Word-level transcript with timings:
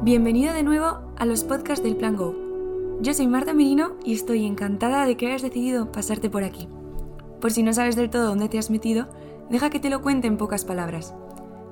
Bienvenido 0.00 0.54
de 0.54 0.62
nuevo 0.62 1.00
a 1.16 1.26
los 1.26 1.42
podcasts 1.42 1.82
del 1.82 1.96
Plan 1.96 2.14
Go. 2.14 2.32
Yo 3.00 3.12
soy 3.14 3.26
Marta 3.26 3.52
Merino 3.52 3.96
y 4.04 4.14
estoy 4.14 4.46
encantada 4.46 5.04
de 5.04 5.16
que 5.16 5.26
hayas 5.26 5.42
decidido 5.42 5.90
pasarte 5.90 6.30
por 6.30 6.44
aquí. 6.44 6.68
Por 7.40 7.50
si 7.50 7.64
no 7.64 7.72
sabes 7.72 7.96
del 7.96 8.08
todo 8.08 8.26
dónde 8.26 8.48
te 8.48 8.60
has 8.60 8.70
metido, 8.70 9.08
deja 9.50 9.70
que 9.70 9.80
te 9.80 9.90
lo 9.90 10.00
cuente 10.00 10.28
en 10.28 10.36
pocas 10.36 10.64
palabras. 10.64 11.14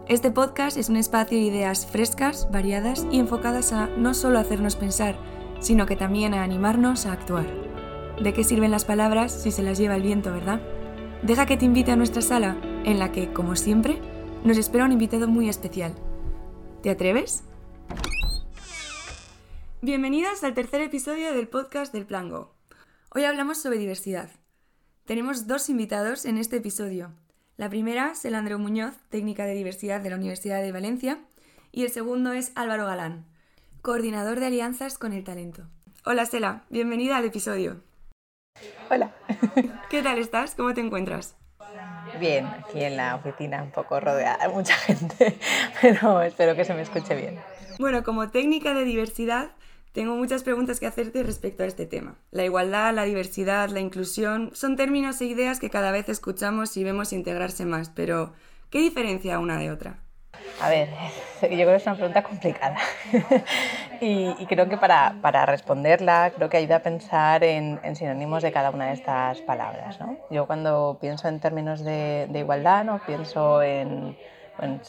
Este 0.09 0.33
podcast 0.33 0.77
es 0.77 0.89
un 0.89 0.97
espacio 0.97 1.39
de 1.39 1.45
ideas 1.45 1.87
frescas, 1.87 2.49
variadas 2.51 3.07
y 3.13 3.21
enfocadas 3.21 3.73
a 3.73 3.87
no 3.97 4.13
solo 4.13 4.41
hacernos 4.41 4.75
pensar, 4.75 5.17
sino 5.61 5.87
que 5.87 5.95
también 5.95 6.35
a 6.35 6.43
animarnos 6.43 7.07
a 7.07 7.13
actuar. 7.13 7.47
¿De 8.21 8.33
qué 8.33 8.43
sirven 8.43 8.73
las 8.73 8.85
palabras 8.85 9.31
si 9.31 9.53
se 9.53 9.63
las 9.63 9.79
lleva 9.79 9.95
el 9.95 10.03
viento, 10.03 10.33
verdad? 10.33 10.61
Deja 11.23 11.47
que 11.47 11.57
te 11.57 11.65
invite 11.65 11.93
a 11.93 11.97
nuestra 11.97 12.23
sala, 12.23 12.57
en 12.85 12.99
la 12.99 13.13
que, 13.13 13.33
como 13.33 13.55
siempre, 13.55 14.01
nos 14.43 14.59
espera 14.59 14.85
un 14.85 14.93
invitado 14.93 15.29
muy 15.29 15.49
especial. 15.49 15.93
¿Te 16.83 16.91
atreves? 16.91 17.45
Bienvenidas 19.87 20.43
al 20.43 20.53
tercer 20.53 20.81
episodio 20.81 21.33
del 21.33 21.47
podcast 21.47 21.93
del 21.93 22.07
Plan 22.07 22.29
Go. 22.29 22.53
Hoy 23.15 23.23
hablamos 23.23 23.63
sobre 23.63 23.79
diversidad. 23.79 24.31
Tenemos 25.05 25.47
dos 25.47 25.71
invitados 25.71 26.25
en 26.25 26.39
este 26.39 26.57
episodio. 26.57 27.13
La 27.57 27.69
primera 27.69 28.11
es 28.11 28.25
el 28.25 28.35
Andreu 28.35 28.59
Muñoz, 28.59 28.97
técnica 29.11 29.45
de 29.45 29.55
diversidad 29.55 30.01
de 30.01 30.11
la 30.11 30.17
Universidad 30.17 30.61
de 30.61 30.73
Valencia, 30.73 31.21
y 31.71 31.85
el 31.85 31.93
segundo 31.93 32.33
es 32.33 32.51
Álvaro 32.57 32.85
Galán, 32.85 33.27
coordinador 33.81 34.41
de 34.41 34.47
alianzas 34.47 34.99
con 34.99 35.13
el 35.13 35.23
talento. 35.23 35.69
Hola 36.05 36.23
Estela, 36.23 36.65
bienvenida 36.69 37.19
al 37.19 37.25
episodio. 37.27 37.81
Hola. 38.91 39.15
¿Qué 39.89 40.03
tal 40.03 40.19
estás? 40.19 40.57
¿Cómo 40.57 40.75
te 40.75 40.81
encuentras? 40.81 41.37
Bien, 42.19 42.45
aquí 42.47 42.83
en 42.83 42.97
la 42.97 43.15
oficina 43.15 43.63
un 43.63 43.71
poco 43.71 44.01
rodeada 44.01 44.49
de 44.49 44.53
mucha 44.53 44.75
gente, 44.75 45.39
pero 45.81 46.23
espero 46.23 46.57
que 46.57 46.65
se 46.65 46.75
me 46.75 46.83
escuche 46.83 47.15
bien. 47.15 47.39
Bueno, 47.79 48.03
como 48.03 48.31
técnica 48.31 48.75
de 48.75 48.85
diversidad, 48.85 49.51
tengo 49.97 50.15
muchas 50.15 50.43
preguntas 50.43 50.79
que 50.79 50.87
hacerte 50.87 51.23
respecto 51.23 51.63
a 51.63 51.67
este 51.67 51.87
tema. 51.87 52.17
La 52.31 52.45
igualdad, 52.45 52.93
la 52.93 53.05
diversidad, 53.05 53.71
la 53.71 53.81
inclusión 53.81 54.51
son 54.53 54.77
términos 54.77 55.23
e 55.23 55.25
ideas 55.25 55.59
que 55.59 55.71
cada 55.71 55.91
vez 55.91 56.11
escuchamos 56.11 56.77
y 56.77 56.85
vemos 56.85 57.15
integrarse 57.15 57.65
más, 57.65 57.89
pero 57.89 58.35
¿qué 58.69 58.81
diferencia 58.81 59.39
una 59.39 59.57
de 59.59 59.71
otra? 59.71 60.01
A 60.61 60.69
ver, 60.69 60.91
yo 61.41 61.49
creo 61.49 61.69
que 61.69 61.77
es 61.77 61.87
una 61.87 61.97
pregunta 61.97 62.23
complicada 62.23 62.77
y, 64.03 64.35
creo 64.45 64.69
que 64.69 64.77
para, 64.77 65.17
para, 65.23 65.47
responderla 65.47 66.31
creo 66.37 66.51
que 66.51 66.59
ayuda 66.59 66.77
a 66.77 66.83
pensar 66.83 67.43
en, 67.43 67.81
sinónimos 67.97 68.43
de 68.43 68.53
cada 68.53 68.69
una 68.69 68.89
de 68.89 68.93
estas 68.93 69.41
palabras. 69.41 69.99
¿no? 69.99 70.19
Yo 70.31 70.47
cuando 70.47 70.99
pienso 71.01 71.27
en 71.27 71.41
términos 71.41 71.83
de, 71.83 72.27
de 72.29 72.39
igualdad, 72.39 72.85
¿no? 72.85 73.01
pienso 73.07 73.63
en 73.63 74.15
en, 74.61 74.81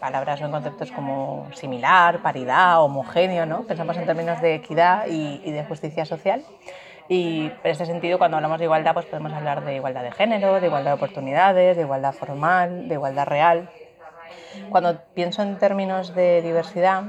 palabras 0.00 0.40
o 0.40 0.44
en 0.46 0.50
conceptos 0.50 0.90
como 0.92 1.48
similar, 1.54 2.20
paridad, 2.22 2.82
homogéneo, 2.82 3.46
¿no? 3.46 3.62
Pensamos 3.62 3.96
en 3.96 4.06
términos 4.06 4.40
de 4.40 4.54
equidad 4.54 5.06
y, 5.08 5.50
de 5.50 5.64
justicia 5.64 6.04
social. 6.04 6.44
Y 7.08 7.46
en 7.46 7.70
este 7.70 7.86
sentido, 7.86 8.18
cuando 8.18 8.36
hablamos 8.36 8.58
de 8.58 8.64
igualdad, 8.64 8.92
pues 8.92 9.06
podemos 9.06 9.32
hablar 9.32 9.64
de 9.64 9.76
igualdad 9.76 10.02
de 10.02 10.12
género, 10.12 10.60
de 10.60 10.66
igualdad 10.66 10.90
de 10.90 10.96
oportunidades, 10.96 11.76
de 11.76 11.82
igualdad 11.82 12.12
formal, 12.12 12.88
de 12.88 12.94
igualdad 12.94 13.26
real. 13.26 13.70
Cuando 14.70 15.00
pienso 15.14 15.42
en 15.42 15.56
términos 15.58 16.14
de 16.14 16.42
diversidad, 16.42 17.04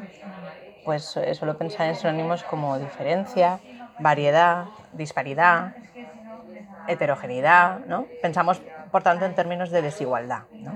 pues 0.86 1.18
eh, 1.18 1.36
suelo 1.36 1.58
pensar 1.58 1.88
en 1.88 1.96
sinónimos 1.96 2.44
como 2.44 2.80
diferencia, 2.80 3.60
variedad, 4.00 4.66
disparidad, 4.94 5.76
heterogeneidad, 6.88 7.80
¿no? 7.86 8.08
Pensamos, 8.22 8.62
por 8.92 9.04
tanto, 9.04 9.26
en 9.26 9.36
términos 9.36 9.70
de 9.70 9.82
desigualdad. 9.82 10.44
¿no? 10.52 10.72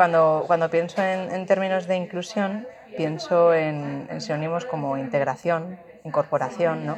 Cuando, 0.00 0.44
cuando 0.46 0.70
pienso 0.70 1.02
en, 1.02 1.44
términos 1.44 1.86
de 1.86 1.94
inclusión, 1.94 2.66
pienso 2.96 3.52
en, 3.52 4.06
en, 4.08 4.22
sinónimos 4.22 4.64
como 4.64 4.96
integración, 4.96 5.78
incorporación, 6.04 6.86
¿no? 6.86 6.96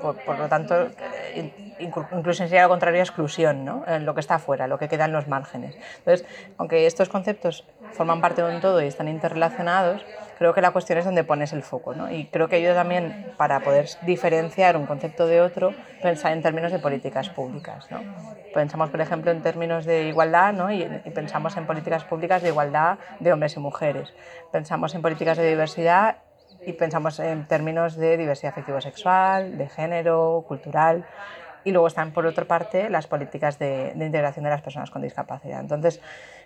Por, 0.00 0.16
por 0.24 0.38
lo 0.38 0.48
tanto, 0.48 0.88
inclusión 1.80 2.48
sería 2.48 2.62
lo 2.62 2.68
contrario 2.68 3.00
a 3.00 3.04
exclusión, 3.04 3.64
¿no? 3.64 3.84
En 3.86 4.04
lo 4.04 4.14
que 4.14 4.20
está 4.20 4.36
afuera, 4.36 4.66
lo 4.66 4.78
que 4.78 4.88
queda 4.88 5.04
en 5.04 5.12
los 5.12 5.28
márgenes. 5.28 5.76
Entonces, 5.98 6.26
aunque 6.56 6.86
estos 6.86 7.08
conceptos 7.08 7.64
forman 7.92 8.20
parte 8.20 8.42
de 8.42 8.54
un 8.54 8.60
todo 8.60 8.82
y 8.82 8.86
están 8.86 9.08
interrelacionados, 9.08 10.04
creo 10.38 10.54
que 10.54 10.60
la 10.60 10.70
cuestión 10.70 10.98
es 10.98 11.04
donde 11.04 11.24
pones 11.24 11.52
el 11.52 11.62
foco. 11.62 11.94
¿no? 11.94 12.10
Y 12.10 12.26
creo 12.26 12.48
que 12.48 12.56
ayuda 12.56 12.74
también 12.74 13.32
para 13.36 13.60
poder 13.60 13.88
diferenciar 14.02 14.76
un 14.76 14.86
concepto 14.86 15.26
de 15.26 15.40
otro, 15.40 15.74
pensar 16.02 16.32
en 16.32 16.42
términos 16.42 16.72
de 16.72 16.78
políticas 16.78 17.28
públicas. 17.28 17.90
¿no? 17.90 18.00
Pensamos, 18.54 18.90
por 18.90 19.00
ejemplo, 19.00 19.30
en 19.30 19.42
términos 19.42 19.84
de 19.84 20.08
igualdad 20.08 20.52
¿no? 20.52 20.70
y, 20.70 20.82
y 20.82 21.10
pensamos 21.10 21.56
en 21.56 21.66
políticas 21.66 22.04
públicas 22.04 22.42
de 22.42 22.48
igualdad 22.48 22.98
de 23.20 23.32
hombres 23.32 23.56
y 23.56 23.60
mujeres. 23.60 24.14
Pensamos 24.52 24.94
en 24.94 25.02
políticas 25.02 25.36
de 25.36 25.48
diversidad 25.48 26.18
y 26.66 26.72
pensamos 26.72 27.18
en 27.20 27.46
términos 27.46 27.96
de 27.96 28.16
diversidad 28.16 28.52
afectivo-sexual, 28.52 29.56
de 29.58 29.68
género, 29.68 30.44
cultural. 30.46 31.06
Y 31.64 31.72
luego 31.72 31.86
están, 31.86 32.12
por 32.12 32.26
otra 32.26 32.46
parte, 32.46 32.90
las 32.90 33.06
políticas 33.06 33.58
de, 33.58 33.92
de 33.94 34.06
integración 34.06 34.44
de 34.44 34.50
las 34.50 34.62
personas 34.62 34.90
con 34.90 35.02
discapacidad. 35.02 35.60
Entonces, 35.60 36.00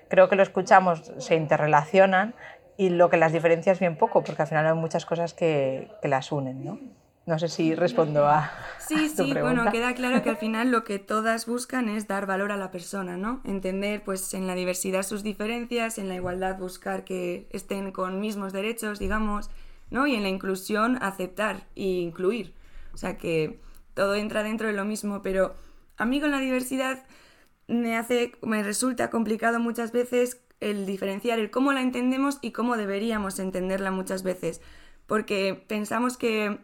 creo 0.08 0.28
que 0.28 0.36
lo 0.36 0.42
escuchamos, 0.42 1.12
se 1.18 1.34
interrelacionan, 1.36 2.34
y 2.76 2.88
lo 2.88 3.10
que 3.10 3.16
las 3.16 3.32
diferencia 3.32 3.72
es 3.72 3.80
bien 3.80 3.96
poco, 3.96 4.24
porque 4.24 4.42
al 4.42 4.48
final 4.48 4.66
hay 4.66 4.74
muchas 4.74 5.06
cosas 5.06 5.34
que, 5.34 5.90
que 6.00 6.08
las 6.08 6.32
unen, 6.32 6.64
¿no? 6.64 6.78
No 7.24 7.38
sé 7.38 7.48
si 7.48 7.76
respondo 7.76 8.26
a. 8.26 8.50
Sí, 8.78 9.08
tu 9.16 9.24
sí, 9.24 9.32
pregunta. 9.32 9.42
bueno, 9.42 9.70
queda 9.70 9.94
claro 9.94 10.24
que 10.24 10.30
al 10.30 10.36
final 10.36 10.72
lo 10.72 10.82
que 10.82 10.98
todas 10.98 11.46
buscan 11.46 11.88
es 11.88 12.08
dar 12.08 12.26
valor 12.26 12.50
a 12.50 12.56
la 12.56 12.72
persona, 12.72 13.16
¿no? 13.16 13.40
Entender, 13.44 14.02
pues, 14.02 14.34
en 14.34 14.48
la 14.48 14.56
diversidad 14.56 15.04
sus 15.04 15.22
diferencias, 15.22 15.98
en 15.98 16.08
la 16.08 16.16
igualdad 16.16 16.58
buscar 16.58 17.04
que 17.04 17.46
estén 17.50 17.92
con 17.92 18.18
mismos 18.18 18.52
derechos, 18.52 18.98
digamos, 18.98 19.50
¿no? 19.90 20.08
Y 20.08 20.16
en 20.16 20.24
la 20.24 20.30
inclusión 20.30 20.98
aceptar 21.00 21.58
e 21.76 21.84
incluir. 21.84 22.54
O 22.92 22.96
sea 22.96 23.16
que 23.16 23.60
todo 23.94 24.14
entra 24.14 24.42
dentro 24.42 24.66
de 24.66 24.74
lo 24.74 24.84
mismo, 24.84 25.22
pero 25.22 25.54
a 25.96 26.04
mí 26.04 26.20
con 26.20 26.30
la 26.30 26.38
diversidad 26.38 27.04
me 27.68 27.96
hace, 27.96 28.32
me 28.42 28.62
resulta 28.62 29.10
complicado 29.10 29.60
muchas 29.60 29.92
veces 29.92 30.40
el 30.60 30.86
diferenciar 30.86 31.38
el 31.38 31.50
cómo 31.50 31.72
la 31.72 31.80
entendemos 31.80 32.38
y 32.40 32.52
cómo 32.52 32.76
deberíamos 32.76 33.38
entenderla 33.38 33.90
muchas 33.90 34.22
veces. 34.22 34.60
Porque 35.06 35.64
pensamos 35.66 36.16
que, 36.16 36.58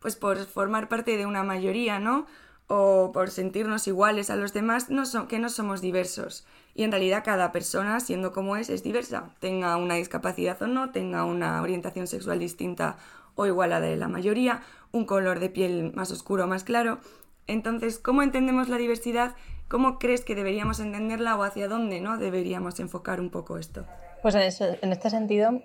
pues 0.00 0.16
por 0.16 0.44
formar 0.44 0.88
parte 0.88 1.16
de 1.16 1.26
una 1.26 1.44
mayoría, 1.44 2.00
¿no? 2.00 2.26
O 2.66 3.12
por 3.12 3.30
sentirnos 3.30 3.86
iguales 3.86 4.28
a 4.30 4.36
los 4.36 4.52
demás, 4.52 4.90
no 4.90 5.28
que 5.28 5.38
no 5.38 5.48
somos 5.48 5.80
diversos. 5.80 6.46
Y 6.74 6.82
en 6.82 6.90
realidad 6.90 7.22
cada 7.24 7.52
persona, 7.52 8.00
siendo 8.00 8.32
como 8.32 8.56
es, 8.56 8.68
es 8.68 8.82
diversa. 8.82 9.30
Tenga 9.38 9.76
una 9.76 9.94
discapacidad 9.94 10.60
o 10.62 10.66
no, 10.66 10.90
tenga 10.90 11.24
una 11.24 11.62
orientación 11.62 12.08
sexual 12.08 12.40
distinta 12.40 12.98
o 13.36 13.46
igual 13.46 13.72
a 13.72 13.78
la 13.78 13.86
de 13.86 13.96
la 13.96 14.08
mayoría, 14.08 14.62
un 14.92 15.04
color 15.04 15.40
de 15.40 15.50
piel 15.50 15.92
más 15.94 16.10
oscuro 16.10 16.44
o 16.44 16.46
más 16.46 16.64
claro. 16.64 16.98
Entonces, 17.46 17.98
¿cómo 17.98 18.22
entendemos 18.22 18.68
la 18.68 18.76
diversidad 18.76 19.34
¿Cómo 19.68 19.98
crees 19.98 20.24
que 20.24 20.34
deberíamos 20.34 20.80
entenderla 20.80 21.36
o 21.36 21.42
hacia 21.42 21.68
dónde 21.68 22.00
¿no? 22.00 22.16
deberíamos 22.16 22.80
enfocar 22.80 23.20
un 23.20 23.30
poco 23.30 23.58
esto? 23.58 23.84
Pues 24.22 24.34
en, 24.34 24.40
eso, 24.40 24.64
en 24.80 24.92
este 24.92 25.10
sentido, 25.10 25.60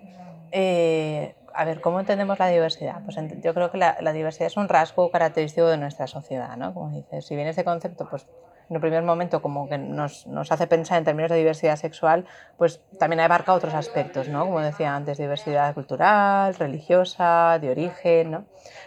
eh, 0.52 1.34
a 1.54 1.64
ver, 1.64 1.80
¿cómo 1.80 2.00
entendemos 2.00 2.38
la 2.38 2.48
diversidad? 2.48 3.02
Pues 3.02 3.16
yo 3.42 3.54
creo 3.54 3.70
que 3.70 3.78
la, 3.78 4.12
diversidad 4.12 4.48
es 4.48 4.58
un 4.58 4.68
rasgo 4.68 5.10
característico 5.10 5.68
de 5.68 5.78
nuestra 5.78 6.06
sociedad, 6.06 6.54
¿no? 6.58 6.74
Como 6.74 6.94
dices, 6.94 7.24
si 7.24 7.34
bien 7.34 7.48
este 7.48 7.64
concepto, 7.64 8.06
pues 8.08 8.26
en 8.68 8.76
un 8.76 8.80
primer 8.80 9.02
momento 9.02 9.42
como 9.42 9.68
que 9.68 9.78
nos, 9.78 10.26
nos, 10.26 10.50
hace 10.52 10.66
pensar 10.66 10.98
en 10.98 11.04
términos 11.04 11.30
de 11.30 11.38
diversidad 11.38 11.76
sexual, 11.76 12.26
pues 12.56 12.80
también 12.98 13.20
abarca 13.20 13.52
otros 13.52 13.74
aspectos, 13.74 14.28
¿no? 14.28 14.44
Como 14.44 14.60
decía 14.60 14.94
antes, 14.94 15.18
diversidad 15.18 15.74
cultural, 15.74 16.54
religiosa, 16.54 17.58
de 17.60 17.70
origen, 17.70 18.30
¿no? 18.30 18.44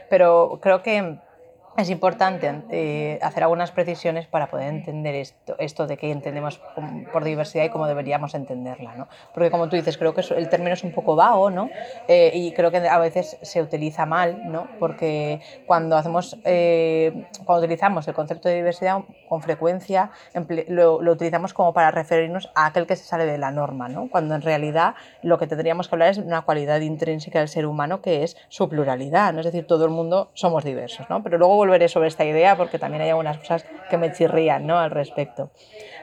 Pero 0.09 0.59
creo 0.61 0.81
que 0.81 1.19
es 1.77 1.91
importante 1.91 2.63
eh, 2.71 3.19
hacer 3.21 3.43
algunas 3.43 3.71
precisiones 3.71 4.25
para 4.25 4.47
poder 4.47 4.69
entender 4.69 5.13
esto, 5.13 5.55
esto 5.59 5.85
de 5.85 5.95
qué 5.95 6.11
entendemos 6.11 6.59
por 7.13 7.23
diversidad 7.23 7.65
y 7.65 7.69
cómo 7.69 7.85
deberíamos 7.85 8.33
entenderla. 8.33 8.95
¿no? 8.95 9.07
Porque 9.31 9.51
como 9.51 9.69
tú 9.69 9.75
dices, 9.75 9.95
creo 9.97 10.15
que 10.15 10.21
el 10.21 10.49
término 10.49 10.73
es 10.73 10.83
un 10.83 10.91
poco 10.91 11.15
vago 11.15 11.51
¿no? 11.51 11.69
Eh, 12.07 12.31
y 12.33 12.51
creo 12.53 12.71
que 12.71 12.77
a 12.77 12.97
veces 12.97 13.37
se 13.43 13.61
utiliza 13.61 14.07
mal, 14.07 14.51
¿no? 14.51 14.67
porque 14.79 15.39
cuando, 15.67 15.95
hacemos, 15.95 16.37
eh, 16.45 17.27
cuando 17.45 17.65
utilizamos 17.65 18.07
el 18.07 18.15
concepto 18.15 18.49
de 18.49 18.55
diversidad 18.55 19.01
con 19.29 19.43
frecuencia 19.43 20.09
lo, 20.69 21.01
lo, 21.03 21.11
utilizamos 21.11 21.53
como 21.53 21.73
para 21.73 21.91
referirnos 21.91 22.49
a 22.55 22.65
aquel 22.65 22.87
que 22.87 22.95
se 22.95 23.03
sale 23.03 23.27
de 23.27 23.37
la 23.37 23.51
norma, 23.51 23.87
¿no? 23.87 24.09
cuando 24.09 24.33
en 24.33 24.41
realidad 24.41 24.95
lo 25.21 25.37
que 25.37 25.45
tendríamos 25.45 25.87
que 25.87 25.95
hablar 25.95 26.09
es 26.09 26.17
de 26.17 26.23
una 26.23 26.41
cualidad 26.41 26.81
intrínseca 26.81 27.37
del 27.37 27.49
ser 27.49 27.67
humano 27.67 28.01
que 28.01 28.23
es 28.23 28.35
su 28.49 28.67
pluralidad, 28.67 29.31
¿no? 29.31 29.41
es 29.41 29.45
decir, 29.45 29.67
todo 29.67 29.85
el 29.85 29.91
mundo 29.91 30.31
somos 30.33 30.63
diversos, 30.63 31.07
¿no? 31.07 31.21
pero 31.21 31.37
luego 31.37 31.66
volveré 31.67 31.89
sobre 31.89 32.07
esta 32.07 32.23
idea 32.23 32.55
porque 32.55 32.79
también 32.79 33.03
hay 33.03 33.09
algunas 33.09 33.37
cosas 33.37 33.65
que 33.89 33.97
me 33.97 34.11
chirrían 34.11 34.65
¿no? 34.65 34.79
al 34.79 34.91
respecto. 34.91 35.51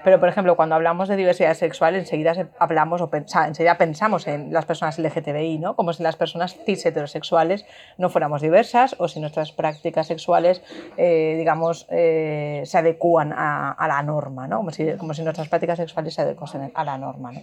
Pero, 0.05 0.21
por 0.21 0.29
ejemplo, 0.29 0.55
cuando 0.55 0.75
hablamos 0.75 1.09
de 1.09 1.17
diversidad 1.17 1.55
sexual, 1.55 1.95
enseguida 1.95 2.35
hablamos 2.59 3.01
o 3.01 3.11
enseguida 3.11 3.79
pensamos 3.79 4.27
en 4.27 4.53
las 4.53 4.67
personas 4.67 4.99
LGTBI, 4.99 5.59
¿no? 5.59 5.77
Como 5.77 5.95
si 5.95 6.03
las 6.03 6.17
personas 6.17 6.59
cis 6.67 6.85
heterosexuales 6.85 7.65
no 7.97 8.11
fuéramos 8.11 8.43
diversas 8.43 8.97
o 8.99 9.09
si 9.09 9.19
nuestras 9.19 9.53
prácticas 9.53 10.07
sexuales, 10.07 10.63
eh, 10.99 11.37
digamos, 11.39 11.87
eh, 11.91 12.63
se 12.67 12.77
adecúan 12.77 13.33
a, 13.35 13.87
la 13.89 14.03
norma, 14.03 14.47
¿no? 14.47 14.59
Como 14.59 14.73
si, 14.73 14.93
como 14.99 15.15
si 15.15 15.23
nuestras 15.23 15.49
prácticas 15.49 15.79
sexuales 15.79 16.13
se 16.13 16.21
adecuasen 16.21 16.71
a 16.75 16.85
la 16.85 16.99
norma, 16.99 17.33
¿no? 17.33 17.41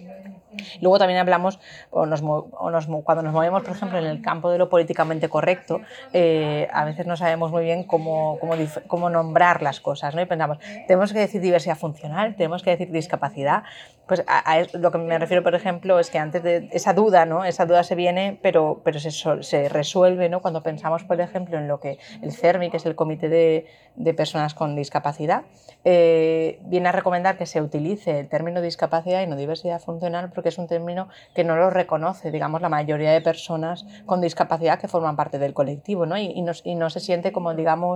Luego 0.82 1.00
también 1.00 1.20
hablamos, 1.20 1.60
o 1.90 2.06
nos, 2.06 2.22
cuando 2.22 3.24
nos 3.24 3.34
movemos, 3.34 3.64
por 3.64 3.72
ejemplo, 3.76 3.98
en 3.98 4.06
el 4.06 4.22
campo 4.22 4.52
de 4.52 4.58
lo 4.58 4.70
políticamente 4.70 5.30
correcto, 5.30 5.82
eh, 6.14 6.68
a 6.72 6.86
veces 6.86 7.08
no 7.08 7.18
sabemos 7.18 7.52
muy 7.52 7.64
bien 7.64 7.84
cómo, 7.84 8.01
cómo, 8.40 8.58
cómo 8.88 9.10
nombrar 9.10 9.62
las 9.62 9.80
cosas, 9.80 10.16
¿no? 10.16 10.22
Y 10.22 10.26
pensamos, 10.26 10.60
tenemos 10.88 11.14
que 11.14 11.20
decir 11.20 11.42
diversidad 11.42 11.78
funcional, 11.78 12.36
tenemos 12.36 12.64
que 12.64 12.72
decir 12.72 12.92
discapacidad, 12.92 13.64
pues 14.08 14.24
a, 14.28 14.64
lo 14.74 14.92
que 14.92 14.98
me 14.98 15.18
refiero, 15.18 15.42
por 15.42 15.56
ejemplo, 15.56 16.00
es 16.00 16.10
que 16.10 16.20
antes 16.20 16.44
de 16.44 16.68
esa 16.74 16.94
duda, 16.94 17.26
¿no? 17.26 17.46
Esa 17.46 17.66
duda 17.66 17.84
se 17.84 17.96
viene, 17.96 18.38
pero, 18.42 18.82
pero 18.84 19.00
se, 19.00 19.12
se 19.12 19.70
resuelve, 19.70 20.28
¿no? 20.28 20.42
Cuando 20.42 20.62
pensamos, 20.62 21.04
por 21.04 21.22
ejemplo, 21.22 21.58
en 21.58 21.68
lo 21.68 21.80
que 21.80 21.98
el 22.22 22.34
CERMI, 22.34 22.70
que 22.70 22.78
es 22.78 22.86
el 22.86 22.96
Comité 22.96 23.30
de, 23.30 23.68
de 23.96 24.14
Personas 24.14 24.54
con 24.54 24.76
Discapacidad, 24.76 25.44
eh, 25.84 26.60
viene 26.66 26.90
a 26.90 26.92
recomendar 26.92 27.38
que 27.38 27.46
se 27.46 27.62
utilice 27.62 28.20
el 28.20 28.30
término 28.30 28.62
discapacidad 28.62 29.22
y 29.22 29.28
no 29.28 29.36
diversidad 29.36 29.82
funcional 29.82 30.32
porque 30.34 30.50
es 30.50 30.58
un 30.58 30.68
término 30.68 31.08
que 31.34 31.44
no 31.44 31.56
lo 31.56 31.70
reconoce, 31.70 32.32
digamos, 32.32 32.62
la 32.62 32.70
mayoría 32.70 33.12
de 33.12 33.22
personas 33.22 33.86
con 34.06 34.22
discapacidad 34.22 34.80
que 34.80 34.88
forman 34.88 35.16
parte 35.16 35.40
del 35.40 35.54
colectivo, 35.54 36.06
¿no? 36.06 36.18
Y, 36.18 36.26
y, 36.26 36.42
no, 36.42 36.52
y 36.64 36.76
no, 36.76 36.90
se 36.90 37.00
siente 37.00 37.32
como, 37.32 37.54
digamos, 37.56 37.91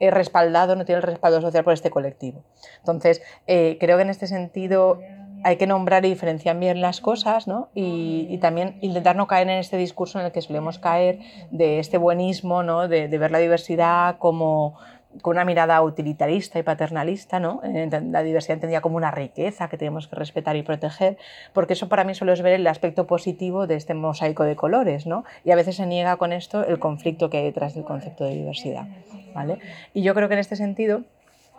eh, 0.00 0.10
respaldado, 0.10 0.76
no 0.76 0.84
tiene 0.84 0.98
el 0.98 1.02
respaldo 1.02 1.40
social 1.40 1.64
por 1.64 1.72
este 1.72 1.90
colectivo. 1.90 2.42
Entonces, 2.78 3.22
eh, 3.46 3.76
creo 3.80 3.96
que 3.96 4.02
en 4.02 4.10
este 4.10 4.26
sentido 4.26 5.00
hay 5.44 5.56
que 5.56 5.66
nombrar 5.66 6.04
y 6.06 6.08
diferenciar 6.08 6.58
bien 6.58 6.80
las 6.80 7.02
cosas 7.02 7.46
¿no? 7.46 7.68
y, 7.74 8.38
también 8.38 8.78
intentar 8.80 9.14
no 9.14 9.26
caer 9.26 9.48
en 9.50 9.58
este 9.58 9.76
discurso 9.76 10.18
en 10.18 10.24
el 10.24 10.32
que 10.32 10.40
solemos 10.40 10.78
caer 10.78 11.18
de 11.50 11.78
este 11.78 11.98
buenismo, 11.98 12.62
¿no? 12.62 12.88
de, 12.88 13.06
ver 13.06 13.30
la 13.30 13.38
diversidad 13.38 14.16
como 14.18 14.78
con 15.22 15.36
una 15.36 15.44
mirada 15.44 15.80
utilitarista 15.82 16.58
y 16.58 16.62
paternalista, 16.62 17.40
¿no? 17.40 17.60
la 17.64 18.22
diversidad 18.22 18.54
entendida 18.54 18.80
como 18.80 18.96
una 18.96 19.10
riqueza 19.10 19.68
que 19.68 19.76
tenemos 19.76 20.08
que 20.08 20.16
respetar 20.16 20.56
y 20.56 20.62
proteger, 20.62 21.16
porque 21.52 21.74
eso 21.74 21.88
para 21.88 22.04
mí 22.04 22.14
solo 22.14 22.32
es 22.32 22.42
ver 22.42 22.54
el 22.54 22.66
aspecto 22.66 23.06
positivo 23.06 23.66
de 23.66 23.76
este 23.76 23.94
mosaico 23.94 24.44
de 24.44 24.56
colores, 24.56 25.06
¿no? 25.06 25.24
y 25.44 25.50
a 25.50 25.56
veces 25.56 25.76
se 25.76 25.86
niega 25.86 26.16
con 26.16 26.32
esto 26.32 26.64
el 26.66 26.78
conflicto 26.78 27.30
que 27.30 27.38
hay 27.38 27.44
detrás 27.44 27.74
del 27.74 27.84
concepto 27.84 28.24
de 28.24 28.34
diversidad. 28.34 28.86
¿vale? 29.34 29.58
Y 29.92 30.02
yo 30.02 30.14
creo 30.14 30.28
que 30.28 30.34
en 30.34 30.40
este 30.40 30.56
sentido 30.56 31.02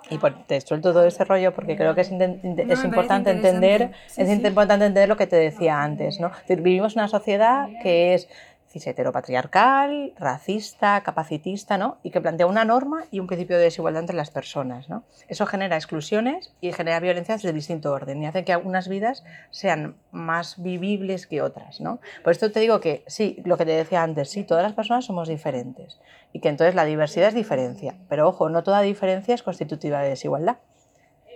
y 0.09 0.19
te 0.45 0.61
suelto 0.61 0.93
todo 0.93 1.05
ese 1.05 1.23
rollo 1.25 1.53
porque 1.53 1.75
creo 1.75 1.95
que 1.95 2.01
es, 2.01 2.11
es 2.11 2.83
importante 2.83 3.31
entender 3.31 3.91
es 4.15 4.29
importante 4.29 4.85
entender 4.85 5.09
lo 5.09 5.17
que 5.17 5.25
te 5.25 5.35
decía 5.35 5.81
antes 5.81 6.19
no 6.19 6.31
vivimos 6.47 6.93
en 6.93 6.99
una 6.99 7.07
sociedad 7.07 7.67
que 7.81 8.13
es 8.13 8.29
cis 8.75 8.87
heteropatriarcal, 8.87 10.13
racista, 10.17 11.01
capacitista, 11.01 11.77
¿no? 11.77 11.97
Y 12.03 12.11
que 12.11 12.19
plantea 12.19 12.45
una 12.45 12.65
norma 12.65 13.05
y 13.09 13.19
un 13.21 13.27
principio 13.27 13.57
de 13.57 13.63
desigualdad 13.63 14.01
entre 14.01 14.17
las 14.17 14.31
personas, 14.31 14.89
¿no? 14.89 15.05
Eso 15.29 15.45
genera 15.45 15.77
exclusiones 15.77 16.53
y 16.59 16.73
genera 16.73 16.99
violencias 16.99 17.41
de 17.41 17.53
distinto 17.53 17.93
orden 17.93 18.21
y 18.21 18.25
hace 18.25 18.43
que 18.43 18.51
algunas 18.51 18.89
vidas 18.89 19.23
sean 19.49 19.95
más 20.11 20.61
vivibles 20.61 21.25
que 21.25 21.41
otras, 21.41 21.79
¿no? 21.79 21.99
Por 22.21 22.31
esto 22.31 22.51
te 22.51 22.59
digo 22.59 22.81
que 22.81 23.05
sí, 23.07 23.41
lo 23.45 23.55
que 23.55 23.65
te 23.65 23.71
decía 23.71 24.03
antes, 24.03 24.29
sí, 24.29 24.43
todas 24.43 24.63
las 24.63 24.73
personas 24.73 25.05
somos 25.05 25.29
diferentes 25.29 25.97
y 26.33 26.41
que 26.41 26.49
entonces 26.49 26.75
la 26.75 26.83
diversidad 26.83 27.29
es 27.29 27.33
diferencia, 27.33 27.95
pero 28.09 28.27
ojo, 28.27 28.49
no 28.49 28.61
toda 28.61 28.81
diferencia 28.81 29.33
es 29.33 29.41
constitutiva 29.41 30.01
de 30.01 30.09
desigualdad. 30.09 30.57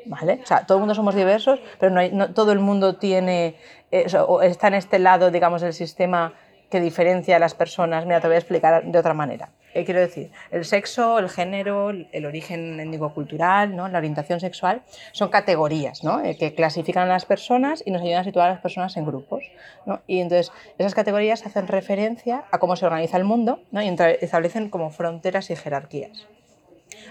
¿Vale? 0.06 0.40
O 0.42 0.46
sea, 0.46 0.66
todo 0.66 0.78
el 0.78 0.80
mundo 0.80 0.96
somos 0.96 1.14
diversos, 1.14 1.60
pero 1.78 1.94
no, 1.94 2.02
no 2.14 2.34
todo 2.34 2.54
el 2.54 2.60
mundo 2.60 2.96
tiene, 2.96 3.58
eh, 3.92 4.08
o 4.18 4.42
está 4.42 4.70
en 4.70 4.76
este 4.76 4.98
lado, 4.98 5.30
digamos, 5.30 5.62
del 5.62 5.74
sistema 5.74 6.34
que 6.70 6.80
diferencia 6.80 7.36
a 7.36 7.40
las 7.40 7.54
personas. 7.54 8.06
Mira, 8.06 8.22
te 8.22 8.28
voy 8.28 8.36
a 8.36 8.40
explicar 8.40 8.84
de 8.84 9.00
otra 9.00 9.14
manera. 9.14 9.50
¿Qué 9.74 9.86
quiero 9.86 10.00
decir? 10.00 10.32
El 10.50 10.66
sexo, 10.66 11.20
el 11.20 11.30
género, 11.30 11.92
el 11.92 12.26
origen 12.26 12.80
étnico-cultural, 12.80 13.76
¿no? 13.76 13.88
la 13.88 14.00
orientación 14.00 14.40
sexual, 14.40 14.82
son 15.12 15.30
categorías 15.30 16.04
¿no? 16.04 16.24
Eh, 16.24 16.38
que 16.38 16.56
clasifican 16.56 17.04
a 17.04 17.14
las 17.14 17.26
personas 17.26 17.84
y 17.86 17.92
nos 17.92 18.02
ayudan 18.02 18.22
a 18.22 18.24
situar 18.24 18.48
a 18.48 18.54
las 18.54 18.62
personas 18.62 18.98
en 18.98 19.06
grupos. 19.06 19.44
¿no? 19.86 20.02
Y 20.08 20.22
entonces 20.22 20.52
esas 20.80 20.96
categorías 20.96 21.46
hacen 21.46 21.68
referencia 21.68 22.46
a 22.52 22.58
cómo 22.58 22.76
se 22.76 22.86
organiza 22.86 23.18
el 23.18 23.26
mundo 23.26 23.62
y 23.72 23.96
establecen 24.22 24.70
como 24.70 24.90
fronteras 24.90 25.52
y 25.52 25.56
jerarquías. 25.56 26.28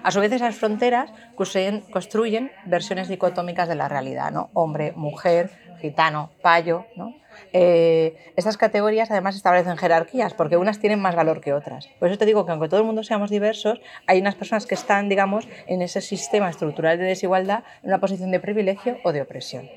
A 0.02 0.10
su 0.10 0.20
vez, 0.20 0.32
esas 0.32 0.56
fronteras 0.56 1.10
construyen, 1.34 2.50
versiones 2.66 3.08
dicotómicas 3.08 3.68
de 3.68 3.74
la 3.74 3.88
realidad, 3.88 4.32
hombre, 4.52 4.92
mujer, 4.96 5.50
gitano, 5.80 6.30
payo. 6.42 6.86
¿no? 6.96 7.14
Eh, 7.52 8.16
estas 8.36 8.56
categorías 8.56 9.10
además 9.10 9.36
establecen 9.36 9.76
jerarquías, 9.76 10.34
porque 10.34 10.56
unas 10.56 10.78
tienen 10.78 11.00
más 11.00 11.14
valor 11.14 11.40
que 11.40 11.52
otras. 11.52 11.88
Por 11.98 12.08
eso 12.08 12.18
te 12.18 12.26
digo 12.26 12.44
que 12.44 12.52
aunque 12.52 12.68
todo 12.68 12.80
el 12.80 12.86
mundo 12.86 13.02
seamos 13.02 13.30
diversos, 13.30 13.80
hay 14.06 14.20
unas 14.20 14.34
personas 14.34 14.66
que 14.66 14.74
están, 14.74 15.08
digamos, 15.08 15.48
en 15.66 15.82
ese 15.82 16.00
sistema 16.00 16.50
estructural 16.50 16.98
de 16.98 17.04
desigualdad 17.04 17.64
en 17.82 17.88
una 17.90 17.98
posición 17.98 18.30
de 18.30 18.40
privilegio 18.40 18.98
o 19.04 19.12
de 19.12 19.22
opresión. 19.22 19.68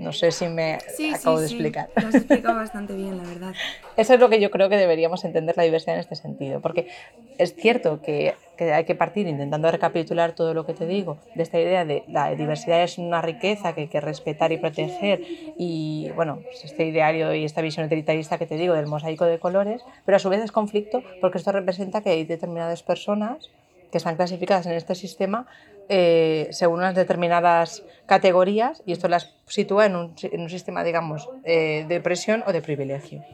No 0.00 0.14
sé 0.14 0.32
si 0.32 0.48
me 0.48 0.78
acabo 1.14 1.40
de 1.40 1.46
explicar. 1.46 1.90
Lo 2.00 2.08
has 2.08 2.14
explicado 2.14 2.56
bastante 2.56 2.96
bien, 2.96 3.18
la 3.18 3.24
verdad. 3.24 3.52
Eso 3.98 4.14
es 4.14 4.20
lo 4.20 4.30
que 4.30 4.40
yo 4.40 4.50
creo 4.50 4.70
que 4.70 4.78
deberíamos 4.78 5.24
entender 5.26 5.58
la 5.58 5.62
diversidad 5.62 5.96
en 5.96 6.00
este 6.00 6.16
sentido, 6.16 6.60
porque 6.60 6.88
es 7.36 7.54
cierto 7.54 8.00
que, 8.00 8.34
que, 8.56 8.72
hay 8.72 8.84
que 8.84 8.94
partir 8.94 9.26
intentando 9.26 9.70
recapitular 9.70 10.34
todo 10.34 10.54
lo 10.54 10.64
que 10.64 10.72
te 10.72 10.86
digo, 10.86 11.18
de 11.34 11.42
esta 11.42 11.60
idea 11.60 11.84
de 11.84 12.04
la 12.08 12.34
diversidad 12.34 12.82
es 12.82 12.96
una 12.96 13.20
riqueza 13.20 13.74
que 13.74 13.82
hay 13.82 13.88
que 13.88 14.00
respetar 14.00 14.52
y 14.52 14.56
proteger, 14.56 15.20
y 15.58 16.10
bueno, 16.14 16.38
pues 16.44 16.64
este 16.64 16.86
ideario 16.86 17.34
y 17.34 17.44
esta 17.44 17.60
visión 17.60 17.84
utilitarista 17.84 18.38
que 18.38 18.46
te 18.46 18.56
digo 18.56 18.72
del 18.72 18.86
mosaico 18.86 19.26
de 19.26 19.38
colores, 19.38 19.82
pero 20.06 20.16
a 20.16 20.18
su 20.18 20.30
vez 20.30 20.42
es 20.42 20.50
conflicto 20.50 21.02
porque 21.20 21.36
esto 21.36 21.52
representa 21.52 22.00
que 22.00 22.08
hay 22.08 22.24
determinadas 22.24 22.82
personas 22.82 23.50
que 23.90 23.98
están 23.98 24.16
clasificadas 24.16 24.66
en 24.66 24.72
este 24.72 24.94
sistema 24.94 25.46
eh, 25.92 26.46
según 26.52 26.78
unas 26.78 26.94
determinadas 26.94 27.82
categorías 28.06 28.80
y 28.86 28.92
esto 28.92 29.08
las 29.08 29.34
sitúa 29.46 29.86
en 29.86 29.96
un, 29.96 30.14
en 30.22 30.40
un 30.40 30.48
sistema, 30.48 30.84
digamos, 30.84 31.28
eh, 31.42 31.84
de 31.88 32.00
presión 32.00 32.44
o 32.46 32.52
de 32.52 32.62
privilegio. 32.62 33.24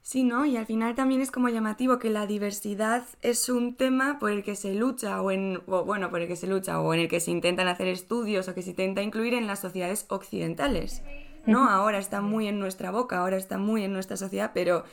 Sí, 0.00 0.22
¿no? 0.22 0.46
Y 0.46 0.56
al 0.56 0.66
final 0.66 0.94
también 0.94 1.20
es 1.20 1.32
como 1.32 1.48
llamativo 1.48 1.98
que 1.98 2.10
la 2.10 2.26
diversidad 2.26 3.02
es 3.20 3.48
un 3.48 3.74
tema 3.74 4.20
por 4.20 4.30
el 4.30 4.44
que 4.44 4.54
se 4.54 4.74
lucha 4.74 5.20
o 5.20 5.32
en 5.32 5.60
bueno, 5.66 6.10
por 6.10 6.20
el 6.20 6.28
que 6.28 6.36
se 6.36 6.46
lucha 6.46 6.80
o 6.80 6.94
en 6.94 7.00
el 7.00 7.08
que 7.08 7.18
se 7.18 7.32
intentan 7.32 7.66
hacer 7.66 7.88
estudios 7.88 8.46
o 8.46 8.54
que 8.54 8.62
se 8.62 8.70
intenta 8.70 9.02
incluir 9.02 9.34
en 9.34 9.48
las 9.48 9.58
sociedades 9.58 10.06
occidentales. 10.08 11.02
¿No? 11.46 11.68
Ahora 11.68 11.98
está 11.98 12.20
muy 12.20 12.46
en 12.46 12.60
nuestra 12.60 12.92
boca, 12.92 13.18
ahora 13.18 13.36
está 13.36 13.58
muy 13.58 13.82
en 13.82 13.92
nuestra 13.92 14.16
sociedad, 14.16 14.52
pero 14.54 14.84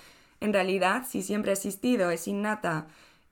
en 0.42 0.54
realidad 0.54 1.04
si 1.08 1.22
siempre 1.22 1.52
ha 1.52 1.54
existido, 1.54 2.10
es 2.10 2.28
innata 2.28 2.88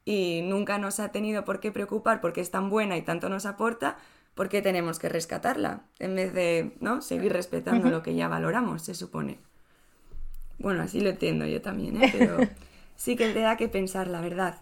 y 0.08 0.42
nunca 0.42 0.78
nos 0.78 1.02
ha 1.02 1.10
tenido 1.10 1.44
por 1.44 1.60
qué 1.60 1.70
preocupar 1.74 2.22
porque 2.22 2.40
es 2.40 2.50
tan 2.50 2.70
buena 2.70 2.96
y 2.96 3.02
tanto 3.02 3.28
nos 3.28 3.46
aporta, 3.46 3.98
¿por 4.36 4.48
qué 4.48 4.62
tenemos 4.62 5.00
que 5.00 5.10
rescatarla? 5.10 5.82
En 6.00 6.16
vez 6.16 6.34
de 6.34 6.72
¿no? 6.80 7.02
seguir 7.02 7.34
respetando 7.34 7.90
lo 7.90 8.04
que 8.04 8.16
ya 8.16 8.30
valoramos, 8.30 8.84
se 8.84 8.96
supone. 8.96 9.38
Bueno, 10.60 10.82
así 10.82 11.02
lo 11.02 11.10
entiendo 11.10 11.46
yo 11.46 11.62
también, 11.62 12.02
¿eh? 12.02 12.10
pero 12.18 12.38
sí 12.96 13.18
que 13.18 13.34
te 13.34 13.42
da 13.42 13.58
que 13.58 13.68
pensar, 13.68 14.08
la 14.08 14.22
verdad. 14.22 14.62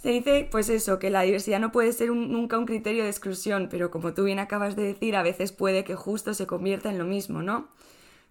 Se 0.00 0.10
dice, 0.10 0.46
pues 0.48 0.68
eso, 0.68 1.00
que 1.00 1.10
la 1.10 1.22
diversidad 1.22 1.58
no 1.58 1.72
puede 1.72 1.92
ser 1.92 2.10
nunca 2.10 2.56
un 2.56 2.66
criterio 2.66 3.02
de 3.02 3.10
exclusión, 3.10 3.66
pero 3.68 3.90
como 3.90 4.14
tú 4.14 4.22
bien 4.22 4.38
acabas 4.38 4.76
de 4.76 4.84
decir, 4.84 5.16
a 5.16 5.24
veces 5.24 5.50
puede 5.50 5.82
que 5.82 5.96
justo 5.96 6.34
se 6.34 6.46
convierta 6.46 6.88
en 6.88 6.98
lo 6.98 7.04
mismo, 7.04 7.42
¿no? 7.42 7.66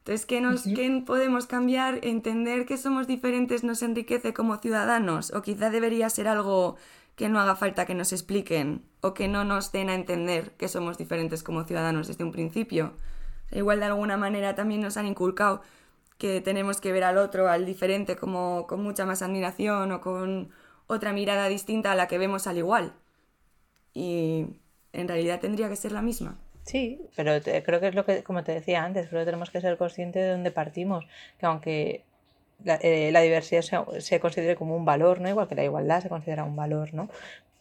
Entonces, 0.04 0.26
¿qué, 0.26 0.42
nos, 0.42 0.64
¿qué 0.64 1.02
podemos 1.06 1.48
cambiar? 1.48 2.00
Entender 2.04 2.66
que 2.66 2.76
somos 2.76 3.08
diferentes 3.08 3.64
nos 3.64 3.82
enriquece 3.84 4.34
como 4.34 4.58
ciudadanos 4.58 5.34
o 5.34 5.42
quizá 5.42 5.70
debería 5.70 6.10
ser 6.10 6.28
algo 6.28 6.76
que 7.16 7.30
no 7.30 7.40
haga 7.40 7.56
falta 7.56 7.86
que 7.86 7.96
nos 7.96 8.12
expliquen 8.12 8.84
o 9.00 9.14
que 9.14 9.30
no 9.30 9.46
nos 9.46 9.72
den 9.72 9.90
a 9.90 9.96
entender 9.96 10.52
que 10.58 10.68
somos 10.68 10.98
diferentes 10.98 11.42
como 11.42 11.64
ciudadanos 11.64 12.08
desde 12.08 12.26
un 12.26 12.34
principio. 12.34 12.92
Igual 13.52 13.80
de 13.80 13.86
alguna 13.86 14.18
manera 14.18 14.56
también 14.56 14.82
nos 14.82 14.98
han 14.98 15.06
inculcado 15.06 15.62
que 16.18 16.42
tenemos 16.42 16.82
que 16.82 16.92
ver 16.92 17.06
al 17.06 17.18
otro, 17.18 17.48
al 17.48 17.66
diferente, 17.66 18.18
como 18.18 18.68
con 18.68 18.84
mucha 18.84 19.06
más 19.06 19.22
admiración 19.22 19.94
o 19.94 20.02
con 20.02 20.50
otra 20.88 21.14
mirada 21.14 21.48
distinta 21.48 21.94
a 21.94 21.96
la 21.96 22.10
que 22.10 22.18
vemos 22.18 22.46
al 22.48 22.58
igual. 22.58 22.94
Y 23.94 24.48
en 24.92 25.08
realidad 25.08 25.40
tendría 25.40 25.70
que 25.70 25.78
ser 25.78 25.94
la 25.94 26.02
misma. 26.02 26.38
Sí, 26.64 27.02
pero 27.16 27.42
creo 27.42 27.80
que 27.80 27.88
es 27.88 27.96
lo 27.96 28.06
que, 28.06 28.24
como 28.24 28.44
te 28.44 28.54
decía 28.54 28.84
antes, 28.84 29.10
creo 29.10 29.22
que 29.22 29.26
tenemos 29.26 29.52
que 29.52 29.62
ser 29.62 29.78
conscientes 29.78 30.24
de 30.24 30.30
dónde 30.30 30.52
partimos, 30.52 31.06
que 31.40 31.46
aunque 31.46 32.04
la, 32.64 32.80
eh, 32.82 33.12
diversidad 33.22 33.62
se, 33.62 34.02
se, 34.02 34.20
considere 34.20 34.56
como 34.56 34.76
un 34.76 34.86
valor, 34.86 35.20
¿no? 35.20 35.30
igual 35.30 35.48
que 35.48 35.56
la 35.56 35.66
igualdad 35.66 36.02
se 36.02 36.10
considera 36.10 36.46
un 36.46 36.56
valor, 36.56 36.94
¿no? 36.94 37.10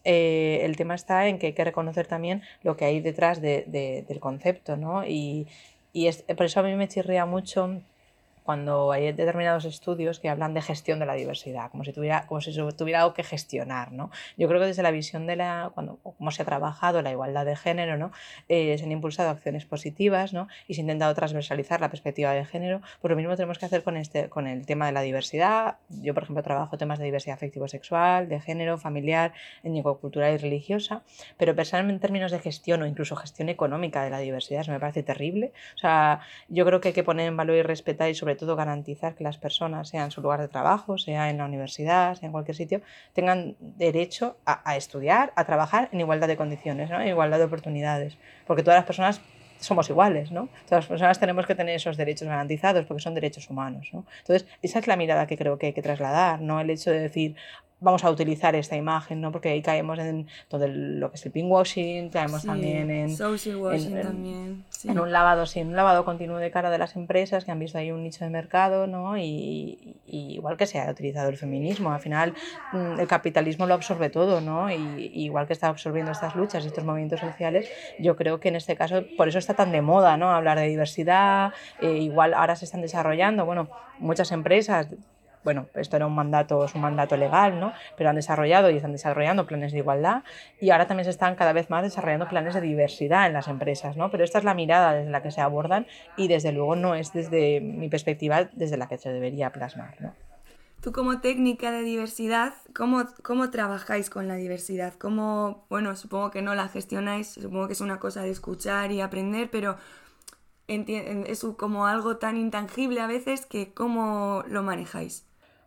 Eh, 0.04 0.61
el 0.62 0.76
tema 0.76 0.94
está 0.94 1.28
en 1.28 1.38
que 1.38 1.49
hay 1.49 1.52
que 1.52 1.64
reconocer 1.64 2.06
también 2.06 2.42
lo 2.62 2.76
que 2.76 2.85
hay 2.85 3.00
detrás 3.00 3.40
de, 3.40 4.04
del 4.06 4.21
concepto, 4.21 4.76
¿no? 4.76 5.06
Y, 5.06 5.47
y 5.92 6.09
es, 6.09 6.23
por 6.23 6.47
eso 6.47 6.61
a 6.61 6.62
mí 6.62 6.75
me 6.75 6.88
chirría 6.88 7.26
mucho 7.26 7.80
cuando 8.42 8.92
hay 8.92 9.12
determinados 9.12 9.64
estudios 9.64 10.20
que 10.20 10.28
hablan 10.28 10.54
de 10.54 10.62
gestión 10.62 10.99
de 10.99 11.06
la 11.06 11.14
diversidad, 11.14 11.70
como 11.70 11.84
si 11.84 11.92
tuviera, 11.92 12.26
como 12.26 12.40
si 12.40 12.52
tuviera 12.76 13.00
algo 13.02 13.14
que 13.14 13.22
gestionar. 13.22 13.92
¿no? 13.92 14.11
Yo 14.37 14.49
creo 14.49 14.61
que 14.61 14.66
desde 14.66 14.82
la 14.82 14.90
visión 14.90 15.26
de 15.26 15.37
la, 15.37 15.70
cuando, 15.75 15.99
cómo 16.02 16.30
se 16.30 16.42
ha 16.42 16.44
trabajado 16.44 17.02
la 17.02 17.11
igualdad 17.11 17.46
de 17.46 17.56
género, 17.56 17.96
¿no? 17.96 18.12
Eh, 18.49 18.76
se 18.78 18.84
han 18.84 18.92
impulsado 18.92 19.30
acciones 19.30 19.64
positivas 19.64 20.32
¿no? 20.32 20.49
y 20.66 20.75
se 20.75 20.80
ha 20.80 20.82
intentado 20.82 21.14
transversalizar 21.14 21.80
la 21.80 21.90
perspectiva 21.90 22.32
de 22.32 22.44
género, 22.44 22.80
pues 23.00 23.11
lo 23.11 23.16
mismo 23.16 23.37
tenemos 23.37 23.58
que 23.58 23.66
hacer 23.66 23.82
con, 23.82 23.96
este, 23.96 24.28
con 24.28 24.46
el 24.46 24.66
tema 24.66 24.87
de 24.87 24.92
la 24.92 25.02
diversidad. 25.02 25.76
Yo, 25.88 26.14
por 26.14 26.25
ejemplo, 26.25 26.42
trabajo 26.42 26.76
temas 26.76 26.99
de 26.99 27.04
diversidad 27.04 27.34
afectivo-sexual, 27.34 28.28
de 28.28 28.40
género, 28.40 28.78
familiar, 28.78 29.32
étnico-cultural 29.62 30.34
y 30.34 30.37
religiosa, 30.38 31.02
pero 31.37 31.54
personalmente 31.54 31.92
en 31.92 32.00
términos 32.00 32.32
de 32.32 32.38
gestión 32.38 32.82
o 32.82 32.87
incluso 32.87 33.16
gestión 33.16 33.49
económica 33.49 34.02
de 34.02 34.11
la 34.11 34.18
diversidad, 34.18 34.62
eso 34.62 34.72
me 34.72 34.80
parece 34.80 35.02
terrible. 35.02 35.52
O 35.75 35.78
sea, 35.78 36.20
yo 36.49 36.64
creo 36.64 36.80
que 36.80 36.88
hay 36.88 36.94
que 36.94 37.04
poner 37.04 37.28
en 37.28 37.37
valor 37.37 37.56
y 37.56 37.62
respetar 37.62 38.08
y 38.08 38.14
sobre 38.14 38.31
todo 38.36 38.56
garantizar 38.56 39.14
que 39.14 39.24
las 39.24 39.38
personas, 39.38 39.88
sea 39.88 40.04
en 40.04 40.10
su 40.10 40.20
lugar 40.20 40.40
de 40.40 40.48
trabajo, 40.48 40.98
sea 40.98 41.30
en 41.30 41.38
la 41.38 41.44
universidad, 41.44 42.14
sea 42.14 42.26
en 42.26 42.32
cualquier 42.32 42.56
sitio, 42.56 42.80
tengan 43.12 43.56
derecho 43.60 44.36
a, 44.44 44.76
estudiar, 44.76 45.32
a 45.36 45.44
trabajar 45.44 45.88
en 45.92 46.00
igualdad 46.00 46.28
de 46.28 46.36
condiciones, 46.36 46.90
en 46.90 47.08
igualdad 47.08 47.38
de 47.38 47.44
oportunidades, 47.44 48.16
porque 48.46 48.62
todas 48.62 48.78
las 48.78 48.86
personas 48.86 49.20
somos 49.58 49.88
iguales, 49.88 50.32
¿no? 50.32 50.48
Todas 50.66 50.84
las 50.84 50.86
personas 50.86 51.20
tenemos 51.20 51.46
que 51.46 51.54
tener 51.54 51.76
esos 51.76 51.96
derechos 51.96 52.28
garantizados 52.28 52.84
porque 52.84 53.02
son 53.02 53.14
derechos 53.14 53.48
humanos, 53.48 53.88
¿no? 53.92 54.04
Entonces, 54.18 54.48
esa 54.60 54.80
es 54.80 54.86
la 54.86 54.96
mirada 54.96 55.26
que 55.26 55.36
creo 55.36 55.58
que 55.58 55.66
hay 55.66 55.72
que 55.72 55.82
trasladar, 55.82 56.40
no 56.40 56.60
el 56.60 56.70
hecho 56.70 56.90
de 56.90 57.00
decir, 57.00 57.36
vamos 57.82 58.04
a 58.04 58.10
utilizar 58.10 58.54
esta 58.54 58.76
imagen, 58.76 59.20
¿no? 59.20 59.32
Porque 59.32 59.50
ahí 59.50 59.60
caemos 59.60 59.98
en 59.98 60.28
todo 60.48 60.66
lo 60.68 61.10
que 61.10 61.16
es 61.16 61.26
el 61.26 61.32
pinkwashing, 61.32 62.10
caemos 62.10 62.44
también 62.44 62.90
en, 62.90 63.16
social 63.16 63.56
washing 63.56 64.00
también, 64.00 64.64
en 64.84 64.98
un 64.98 65.12
lavado, 65.12 65.46
sí, 65.46 65.60
un 65.60 65.74
lavado 65.74 66.04
continuo 66.04 66.38
de 66.38 66.50
cara 66.50 66.70
de 66.70 66.78
las 66.78 66.96
empresas 66.96 67.44
que 67.44 67.50
han 67.50 67.58
visto 67.58 67.78
ahí 67.78 67.90
un 67.90 68.02
nicho 68.02 68.24
de 68.24 68.30
mercado, 68.30 68.86
¿no? 68.86 69.18
Y, 69.18 69.96
igual 70.06 70.56
que 70.56 70.66
se 70.66 70.78
ha 70.78 70.90
utilizado 70.90 71.28
el 71.28 71.36
feminismo, 71.36 71.92
al 71.92 72.00
final 72.00 72.34
mm, 72.72 73.00
el 73.00 73.08
capitalismo 73.08 73.66
lo 73.66 73.74
absorbe 73.74 74.10
todo, 74.10 74.40
¿no? 74.40 74.70
Y, 74.70 75.10
igual 75.14 75.46
que 75.46 75.52
está 75.52 75.68
absorbiendo 75.68 76.12
estas 76.12 76.36
luchas 76.36 76.64
y 76.64 76.68
estos 76.68 76.84
movimientos 76.84 77.20
sociales, 77.20 77.68
yo 77.98 78.16
creo 78.16 78.38
que 78.38 78.48
en 78.48 78.56
este 78.56 78.76
caso 78.76 79.02
por 79.16 79.28
eso 79.28 79.38
está 79.38 79.54
tan 79.54 79.72
de 79.72 79.82
moda, 79.82 80.16
¿no? 80.16 80.30
Hablar 80.30 80.58
de 80.58 80.68
diversidad, 80.68 81.52
eh, 81.80 81.98
igual 81.98 82.34
ahora 82.34 82.54
se 82.54 82.64
están 82.64 82.80
desarrollando, 82.80 83.44
bueno, 83.44 83.68
muchas 83.98 84.30
empresas 84.32 84.88
bueno, 85.44 85.66
esto 85.75 85.96
era 85.96 86.06
un 86.06 86.14
mandato, 86.14 86.64
es 86.64 86.75
un 86.75 86.80
mandato 86.80 87.16
legal, 87.16 87.58
¿no? 87.58 87.72
Pero 87.96 88.11
han 88.11 88.16
desarrollado 88.16 88.70
y 88.70 88.76
están 88.76 88.92
desarrollando 88.92 89.46
planes 89.46 89.72
de 89.72 89.78
igualdad 89.78 90.22
y 90.61 90.70
ahora 90.70 90.87
también 90.87 91.04
se 91.04 91.11
están 91.11 91.34
cada 91.34 91.52
vez 91.52 91.70
más 91.70 91.82
desarrollando 91.82 92.28
planes 92.28 92.54
de 92.54 92.61
diversidad 92.61 93.26
en 93.26 93.32
las 93.32 93.49
empresas, 93.49 93.96
¿no? 93.96 94.11
Pero 94.11 94.25
esta 94.25 94.38
es 94.38 94.44
la 94.44 94.54
mirada 94.54 94.92
desde 94.94 95.11
la 95.11 95.22
que 95.22 95.30
se 95.30 95.40
abordan 95.40 95.87
y 96.16 96.28
desde 96.28 96.52
luego 96.52 96.76
no 96.76 96.94
es 96.94 97.12
desde 97.12 97.61
mi 97.61 97.88
perspectiva 97.88 98.44
desde 98.52 98.76
la 98.76 98.88
que 98.88 98.99
se 98.99 99.12
debería 99.12 99.50
plasmar, 99.50 100.00
¿no? 100.00 100.14
Tú 100.80 100.90
como 100.90 101.20
técnica 101.20 101.70
de 101.70 101.82
diversidad, 101.82 102.54
¿cómo, 102.75 103.04
¿cómo 103.22 103.50
trabajáis 103.50 104.11
con 104.11 104.26
la 104.26 104.34
diversidad? 104.34 104.94
¿Cómo, 104.94 105.64
bueno, 105.70 105.94
supongo 105.94 106.32
que 106.32 106.42
no 106.42 106.56
la 106.56 106.66
gestionáis, 106.66 107.28
supongo 107.28 107.68
que 107.68 107.75
es 107.75 107.80
una 107.80 108.00
cosa 108.00 108.22
de 108.22 108.30
escuchar 108.30 108.90
y 108.90 109.00
aprender, 109.00 109.49
pero 109.49 109.76
es 110.66 111.46
como 111.56 111.87
algo 111.87 112.16
tan 112.16 112.37
intangible 112.37 113.00
a 113.00 113.06
veces 113.06 113.46
que 113.46 113.72
¿cómo 113.75 114.42
lo 114.49 114.62
manejáis? 114.62 115.25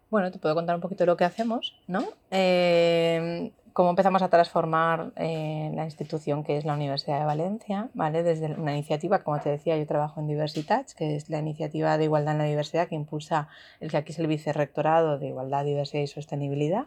Bueno, 0.09 0.31
te 0.31 0.39
puedo 0.39 0.55
contar 0.55 0.75
un 0.75 0.81
poquito 0.81 1.05
lo 1.05 1.17
que 1.17 1.25
hacemos, 1.25 1.75
¿no? 1.87 2.05
Eh, 2.31 3.51
cómo 3.75 3.89
empezamos 3.89 4.21
a 4.21 4.29
transformar 4.29 5.11
eh, 5.17 5.69
la 5.75 5.83
institución 5.83 6.45
que 6.45 6.55
es 6.57 6.63
la 6.63 6.75
Universidad 6.75 7.19
de 7.19 7.25
Valencia, 7.25 7.89
¿vale? 7.93 8.23
Desde 8.23 8.53
una 8.53 8.71
iniciativa, 8.73 9.19
como 9.19 9.37
te 9.41 9.49
decía, 9.49 9.77
yo 9.77 9.85
trabajo 9.85 10.21
en 10.21 10.27
Diversitats, 10.27 10.95
que 10.95 11.17
es 11.17 11.29
la 11.29 11.39
iniciativa 11.39 11.97
de 11.97 12.05
igualdad 12.05 12.35
en 12.35 12.37
la 12.37 12.45
diversidad 12.45 12.87
que 12.87 12.95
impulsa 12.95 13.49
el 13.81 13.91
que 13.91 13.97
aquí 13.97 14.13
es 14.13 14.19
el 14.19 14.27
vicerrectorado 14.27 15.19
de 15.19 15.27
igualdad, 15.27 15.65
diversidad 15.65 16.03
y 16.03 16.07
sostenibilidad. 16.07 16.85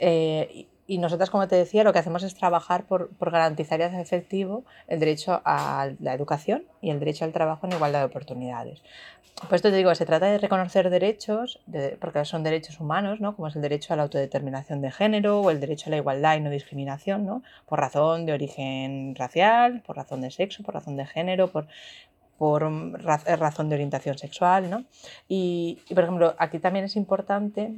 Eh, 0.00 0.66
y 0.88 0.96
nosotras, 0.96 1.28
como 1.28 1.46
te 1.46 1.54
decía, 1.54 1.84
lo 1.84 1.92
que 1.92 1.98
hacemos 1.98 2.22
es 2.22 2.34
trabajar 2.34 2.86
por, 2.86 3.10
por, 3.10 3.30
garantizar 3.30 3.78
y 3.78 3.82
hacer 3.82 4.00
efectivo 4.00 4.64
el 4.86 4.98
derecho 4.98 5.42
a 5.44 5.90
la 6.00 6.14
educación 6.14 6.64
y 6.80 6.88
el 6.88 6.98
derecho 6.98 7.26
al 7.26 7.32
trabajo 7.32 7.66
en 7.66 7.74
igualdad 7.74 8.00
de 8.00 8.06
oportunidades. 8.06 8.82
Pues 9.42 9.58
esto 9.60 9.70
te 9.70 9.76
digo, 9.76 9.94
se 9.94 10.06
trata 10.06 10.26
de 10.26 10.38
reconocer 10.38 10.88
derechos, 10.88 11.60
porque 12.00 12.24
son 12.24 12.42
derechos 12.42 12.80
humanos, 12.80 13.20
¿no? 13.20 13.36
como 13.36 13.48
es 13.48 13.56
el 13.56 13.60
derecho 13.60 13.92
a 13.92 13.96
la 13.96 14.04
autodeterminación 14.04 14.80
de 14.80 14.90
género 14.90 15.42
o 15.42 15.50
el 15.50 15.60
derecho 15.60 15.88
a 15.88 15.90
la 15.90 15.98
igualdad 15.98 16.36
y 16.36 16.40
no 16.40 16.48
discriminación, 16.48 17.26
¿no? 17.26 17.42
por 17.66 17.78
razón 17.78 18.24
de 18.24 18.32
origen 18.32 19.14
racial, 19.14 19.82
por 19.86 19.96
razón 19.96 20.22
de 20.22 20.30
sexo, 20.30 20.62
por 20.62 20.74
razón 20.74 20.96
de 20.96 21.04
género, 21.04 21.48
por, 21.48 21.68
por 22.38 22.62
razón 23.02 23.68
de 23.68 23.74
orientación 23.74 24.16
sexual. 24.16 24.70
¿no? 24.70 24.84
Y, 25.28 25.82
y, 25.86 25.94
por 25.94 26.04
ejemplo, 26.04 26.34
aquí 26.38 26.58
también 26.58 26.86
es 26.86 26.96
importante 26.96 27.74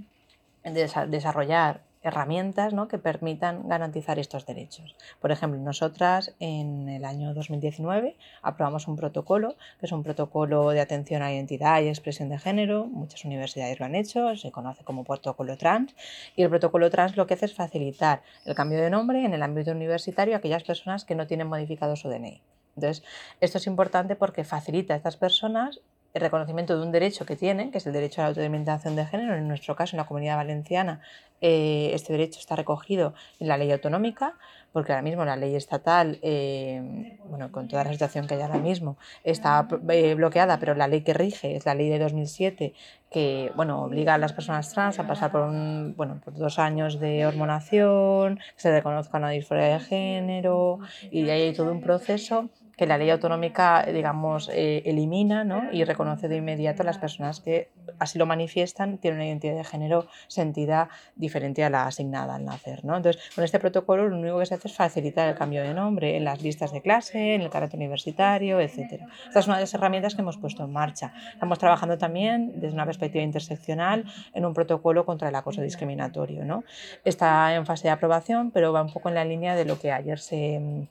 desarrollar 0.64 1.80
herramientas 2.02 2.72
que 2.88 2.98
permitan 2.98 3.68
garantizar 3.68 4.18
estos 4.18 4.46
derechos. 4.46 4.96
Por 5.20 5.32
ejemplo, 5.32 5.60
nosotras 5.60 6.34
en 6.40 6.88
el 6.88 7.04
año 7.04 7.34
2019 7.34 8.16
aprobamos 8.42 8.88
un 8.88 8.96
protocolo, 8.96 9.56
que 9.78 9.86
es 9.86 9.92
un 9.92 10.02
protocolo 10.02 10.70
de 10.70 10.80
atención 10.80 11.22
a 11.22 11.32
identidad 11.32 11.80
y 11.82 11.88
expresión 11.88 12.28
de 12.28 12.38
género, 12.38 12.86
muchas 12.86 13.24
universidades 13.24 13.78
lo 13.78 13.86
han 13.86 13.94
hecho, 13.94 14.34
se 14.36 14.50
conoce 14.50 14.84
como 14.84 15.04
protocolo 15.04 15.56
trans, 15.56 15.94
y 16.36 16.42
el 16.42 16.48
protocolo 16.48 16.90
trans 16.90 17.16
lo 17.16 17.26
que 17.26 17.34
hace 17.34 17.46
es 17.46 17.54
facilitar 17.54 18.22
el 18.44 18.54
cambio 18.54 18.80
de 18.80 18.90
nombre 18.90 19.24
en 19.24 19.34
el 19.34 19.42
ámbito 19.42 19.72
universitario 19.72 20.34
a 20.34 20.38
aquellas 20.38 20.64
personas 20.64 21.04
que 21.04 21.14
no 21.14 21.26
tienen 21.26 21.48
modificado 21.48 21.96
su 21.96 22.08
DNI. 22.08 22.40
Entonces, 22.76 23.02
esto 23.40 23.58
es 23.58 23.66
importante 23.66 24.16
porque 24.16 24.44
facilita 24.44 24.94
a 24.94 24.96
estas 24.96 25.16
personas 25.16 25.80
el 26.12 26.20
reconocimiento 26.20 26.76
de 26.76 26.84
un 26.84 26.92
derecho 26.92 27.24
que 27.24 27.36
tienen, 27.36 27.70
que 27.70 27.78
es 27.78 27.86
el 27.86 27.92
derecho 27.92 28.20
a 28.20 28.24
la 28.24 28.28
autodeterminación 28.28 28.96
de 28.96 29.06
género. 29.06 29.36
En 29.36 29.46
nuestro 29.46 29.76
caso, 29.76 29.96
en 29.96 29.98
la 29.98 30.06
comunidad 30.06 30.36
valenciana, 30.36 31.00
eh, 31.40 31.90
este 31.94 32.12
derecho 32.12 32.38
está 32.38 32.56
recogido 32.56 33.14
en 33.38 33.48
la 33.48 33.56
ley 33.56 33.70
autonómica, 33.72 34.34
porque 34.72 34.92
ahora 34.92 35.02
mismo 35.02 35.24
la 35.24 35.36
ley 35.36 35.56
estatal, 35.56 36.18
eh, 36.22 37.18
bueno, 37.24 37.50
con 37.50 37.66
toda 37.66 37.84
la 37.84 37.92
situación 37.92 38.26
que 38.26 38.34
hay 38.34 38.42
ahora 38.42 38.58
mismo, 38.58 38.96
está 39.24 39.66
eh, 39.88 40.14
bloqueada, 40.14 40.58
pero 40.58 40.74
la 40.74 40.86
ley 40.86 41.02
que 41.02 41.14
rige 41.14 41.56
es 41.56 41.66
la 41.66 41.74
ley 41.74 41.88
de 41.88 41.98
2007, 41.98 42.74
que 43.10 43.52
bueno, 43.56 43.82
obliga 43.82 44.14
a 44.14 44.18
las 44.18 44.32
personas 44.32 44.72
trans 44.72 44.98
a 44.98 45.06
pasar 45.06 45.32
por, 45.32 45.42
un, 45.42 45.94
bueno, 45.96 46.20
por 46.24 46.34
dos 46.34 46.58
años 46.58 47.00
de 47.00 47.26
hormonación, 47.26 48.36
que 48.36 48.60
se 48.60 48.70
reconozca 48.70 49.18
una 49.18 49.30
disforia 49.30 49.64
de 49.64 49.80
género, 49.80 50.78
y 51.10 51.28
hay 51.30 51.52
todo 51.52 51.72
un 51.72 51.80
proceso 51.80 52.50
que 52.80 52.86
la 52.86 52.96
ley 52.96 53.10
autonómica, 53.10 53.84
digamos, 53.92 54.48
eh, 54.54 54.82
elimina 54.86 55.44
¿no? 55.44 55.70
y 55.70 55.84
reconoce 55.84 56.28
de 56.28 56.36
inmediato 56.36 56.80
a 56.80 56.86
las 56.86 56.96
personas 56.96 57.40
que 57.40 57.68
así 57.98 58.18
lo 58.18 58.24
manifiestan, 58.24 58.96
tienen 58.96 59.20
una 59.20 59.26
identidad 59.26 59.54
de 59.54 59.64
género 59.64 60.06
sentida 60.28 60.88
diferente 61.14 61.62
a 61.62 61.68
la 61.68 61.86
asignada 61.86 62.36
al 62.36 62.46
nacer. 62.46 62.82
¿no? 62.86 62.96
Entonces, 62.96 63.22
con 63.34 63.44
este 63.44 63.58
protocolo 63.58 64.08
lo 64.08 64.16
único 64.16 64.38
que 64.38 64.46
se 64.46 64.54
hace 64.54 64.68
es 64.68 64.74
facilitar 64.74 65.28
el 65.28 65.34
cambio 65.34 65.62
de 65.62 65.74
nombre 65.74 66.16
en 66.16 66.24
las 66.24 66.40
listas 66.40 66.72
de 66.72 66.80
clase, 66.80 67.34
en 67.34 67.42
el 67.42 67.50
carácter 67.50 67.78
universitario, 67.78 68.58
etc. 68.60 69.02
Esta 69.28 69.40
es 69.40 69.46
una 69.46 69.56
de 69.56 69.64
las 69.64 69.74
herramientas 69.74 70.14
que 70.14 70.22
hemos 70.22 70.38
puesto 70.38 70.64
en 70.64 70.72
marcha. 70.72 71.12
Estamos 71.34 71.58
trabajando 71.58 71.98
también 71.98 72.60
desde 72.62 72.72
una 72.72 72.86
perspectiva 72.86 73.22
interseccional 73.22 74.06
en 74.32 74.46
un 74.46 74.54
protocolo 74.54 75.04
contra 75.04 75.28
el 75.28 75.34
acoso 75.34 75.60
discriminatorio. 75.60 76.46
¿no? 76.46 76.64
Está 77.04 77.54
en 77.54 77.66
fase 77.66 77.88
de 77.88 77.90
aprobación, 77.90 78.52
pero 78.52 78.72
va 78.72 78.80
un 78.80 78.90
poco 78.90 79.10
en 79.10 79.16
la 79.16 79.26
línea 79.26 79.54
de 79.54 79.66
lo 79.66 79.78
que 79.78 79.92
ayer 79.92 80.18
se 80.18 80.88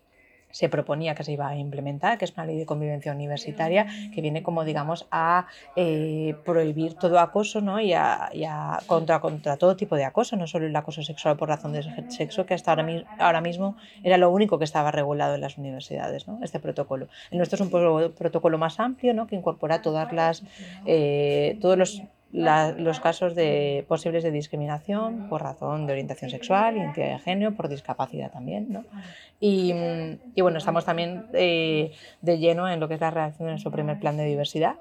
se 0.51 0.70
proponía 0.70 1.15
que 1.15 1.24
se 1.24 1.32
iba 1.32 1.48
a 1.48 1.56
implementar, 1.56 2.18
que 2.18 2.25
es 2.25 2.34
una 2.34 2.46
ley 2.46 2.58
de 2.58 2.65
convivencia 2.65 3.12
universitaria 3.12 3.88
que 4.13 4.22
viene 4.22 4.44
como 4.44 4.63
digamos 4.63 5.08
a 5.12 5.48
eh, 5.75 6.36
prohibir 6.46 6.96
todo 6.96 7.20
acoso 7.20 7.62
¿no? 7.62 7.79
y, 7.79 7.94
a, 7.94 8.79
contra, 8.88 9.20
contra 9.20 9.58
todo 9.58 9.75
tipo 9.75 9.96
de 9.96 10.06
acoso, 10.06 10.36
no 10.36 10.48
solo 10.48 10.65
el 10.65 10.75
acoso 10.75 11.03
sexual 11.03 11.38
por 11.38 11.50
razón 11.50 11.74
de 11.74 11.84
sexo, 12.10 12.46
que 12.46 12.53
hasta 12.53 12.72
ahora, 12.72 12.88
ahora 13.20 13.41
mismo 13.41 13.75
era 14.03 14.18
lo 14.18 14.29
único 14.32 14.58
que 14.58 14.65
estaba 14.65 14.91
regulado 14.91 15.36
en 15.36 15.41
las 15.41 15.58
universidades, 15.58 16.27
¿no? 16.27 16.39
este 16.44 16.60
protocolo. 16.60 17.08
El 17.32 17.38
nuestro 17.38 17.56
es 17.56 17.62
un 17.62 18.12
protocolo 18.13 18.58
más 18.58 18.79
amplio 18.79 19.13
¿no? 19.13 19.27
que 19.27 19.36
incorpora 19.36 19.82
todas 19.82 20.12
las, 20.13 20.44
eh, 20.86 21.58
todos 21.62 21.77
los 21.77 22.01
los 22.32 23.00
casos 23.00 23.34
de 23.36 23.86
posibles 23.88 24.24
de 24.24 24.32
discriminación 24.32 25.28
por 25.30 25.42
razón 25.42 25.88
de 25.88 25.94
orientación 25.94 26.30
sexual, 26.30 26.78
identidad 26.78 27.14
de 27.14 27.20
género, 27.20 27.56
por 27.56 27.70
discapacidad 27.70 28.32
también. 28.32 28.68
¿no? 28.70 28.86
Y, 29.40 29.74
y, 30.36 30.42
bueno, 30.42 30.60
estamos 30.60 30.86
también 30.86 31.26
eh, 31.34 31.92
de 32.22 32.38
lleno 32.38 32.70
en 32.70 32.80
lo 32.80 32.88
que 32.88 32.96
es 32.96 33.02
la 33.02 33.12
redacción 33.12 33.48
de 33.48 33.54
nuestro 33.54 33.72
primer 33.72 34.00
plan 34.00 34.18
de 34.18 34.26
diversidad. 34.26 34.76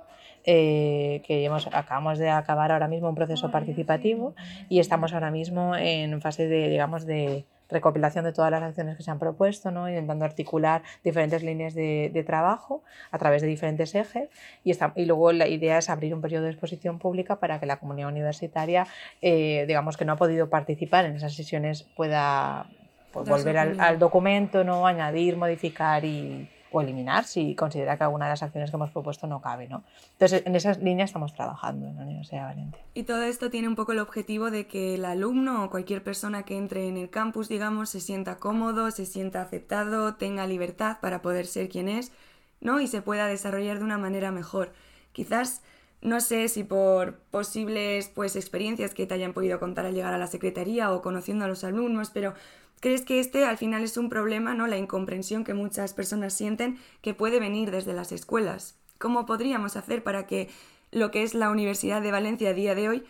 Eh, 0.45 1.21
que 1.27 1.45
hemos, 1.45 1.67
acabamos 1.67 2.19
de 2.19 2.31
acabar 2.31 2.73
ahora 2.73 2.89
mismo 2.89 3.09
un 3.09 3.15
proceso 3.15 3.51
participativo 3.51 4.35
y 4.69 4.79
estamos 4.79 5.13
ahora 5.13 5.31
mismo 5.31 5.75
en 5.77 6.21
fase 6.23 6.47
de, 6.47 6.71
digamos, 6.71 7.05
de, 7.07 7.45
recopilación 7.69 8.25
de 8.25 8.33
todas 8.33 8.51
las 8.51 8.63
acciones 8.63 8.97
que 8.97 9.03
se 9.03 9.11
han 9.11 9.19
propuesto, 9.19 9.71
¿no? 9.71 9.89
intentando 9.89 10.25
articular 10.25 10.83
diferentes 11.05 11.43
líneas 11.43 11.75
de, 11.75 12.11
de 12.13 12.25
trabajo 12.25 12.83
a 13.11 13.19
través 13.19 13.43
de 13.43 13.49
diferentes 13.49 13.95
ejes 13.95 14.29
y, 14.65 14.71
está, 14.71 14.93
y 14.97 15.05
luego 15.05 15.33
la 15.33 15.49
idea 15.49 15.79
es 15.79 15.91
abrir 15.91 16.15
un 16.15 16.21
periodo 16.21 16.45
de 16.45 16.51
exposición 16.51 16.99
pública 16.99 17.37
para 17.37 17.61
que 17.61 17.67
la 17.67 17.79
comunidad 17.79 18.09
universitaria, 18.09 18.87
eh, 19.23 19.65
digamos 19.67 19.97
que 19.97 20.05
no 20.05 20.13
ha 20.13 20.17
podido 20.17 20.49
participar 20.49 21.05
en 21.05 21.17
esas 21.17 21.35
sesiones, 21.35 21.83
pueda 21.83 22.67
pues, 23.13 23.29
volver 23.29 23.59
al, 23.59 23.81
al, 23.81 23.99
documento, 23.99 24.65
¿no? 24.65 24.87
añadir, 24.87 25.37
modificar 25.37 26.05
y, 26.05 26.49
o 26.71 26.81
eliminar 26.81 27.25
si 27.25 27.55
considera 27.55 27.97
que 27.97 28.05
alguna 28.05 28.27
de 28.27 28.33
las 28.33 28.43
acciones 28.43 28.71
que 28.71 28.77
hemos 28.77 28.91
propuesto 28.91 29.27
no 29.27 29.41
cabe. 29.41 29.69
¿no? 29.69 29.85
Entonces, 30.13 30.43
en 30.45 30.55
esas 30.55 30.79
líneas 30.79 31.11
estamos 31.11 31.35
trabajando 31.35 31.87
en 31.87 31.97
la 31.97 32.03
Universidad 32.03 32.41
de 32.41 32.47
Valencia. 32.47 32.85
Y 32.95 33.05
todo 33.05 33.23
esto 33.23 33.51
tiene 33.51 33.69
un 33.69 33.77
poco 33.77 33.93
el 33.93 33.99
objetivo 33.99 34.51
de 34.51 34.67
que 34.67 34.95
el 34.95 35.05
alumno 35.05 35.65
o 35.65 35.71
cualquier 35.71 36.03
persona 36.03 36.45
que 36.45 36.57
entre 36.57 36.89
en 36.89 36.97
el 36.97 37.11
campus, 37.11 37.49
digamos, 37.49 37.91
se 37.91 38.01
sienta 38.01 38.37
cómodo, 38.37 38.91
se 38.91 39.07
sienta 39.07 39.43
aceptado, 39.43 40.15
tenga 40.15 40.47
libertad 40.47 40.99
para 41.01 41.23
poder 41.23 41.47
ser 41.47 41.69
quien 41.69 41.89
es, 41.89 42.13
¿no? 42.61 42.81
Y 42.81 42.87
se 42.87 43.03
pueda 43.03 43.27
desarrollar 43.27 43.79
de 43.79 43.85
una 43.85 43.99
manera 43.99 44.33
mejor. 44.33 44.73
Quizás 45.13 45.63
no 46.01 46.21
sé 46.21 46.49
si 46.49 46.63
por 46.63 47.19
posibles 47.31 48.09
pues 48.09 48.37
experiencias 48.37 48.95
que 48.95 49.07
te 49.07 49.15
hayan 49.15 49.33
podido 49.33 49.59
contar 49.59 49.85
al 49.85 49.95
llegar 49.95 50.15
a 50.15 50.19
la 50.19 50.29
secretaría 50.29 50.93
o 50.93 51.03
conociendo 51.03 51.45
a 51.45 51.49
los 51.49 51.65
alumnos, 51.65 52.11
pero 52.11 52.35
¿crees 52.81 53.03
que 53.03 53.21
este 53.21 53.45
al 53.45 53.59
final 53.59 53.83
es 53.83 53.97
un 53.97 54.09
problema, 54.09 54.55
no? 54.55 54.67
La 54.67 54.79
incomprensión 54.79 55.45
que 55.45 55.55
muchas 55.55 55.95
personas 55.95 56.35
sienten 56.35 56.79
que 57.03 57.15
puede 57.15 57.41
venir 57.41 57.71
desde 57.71 57.93
las 57.93 58.13
escuelas. 58.13 58.79
¿Cómo 58.99 59.27
podríamos 59.27 59.77
hacer 59.77 60.03
para 60.03 60.27
que 60.27 60.49
lo 60.91 61.11
que 61.11 61.23
es 61.23 61.35
la 61.35 61.51
Universidad 61.51 62.03
de 62.03 62.11
Valencia 62.11 62.51
a 62.51 62.55
día 62.55 62.75
de 62.75 62.89
hoy 62.89 63.05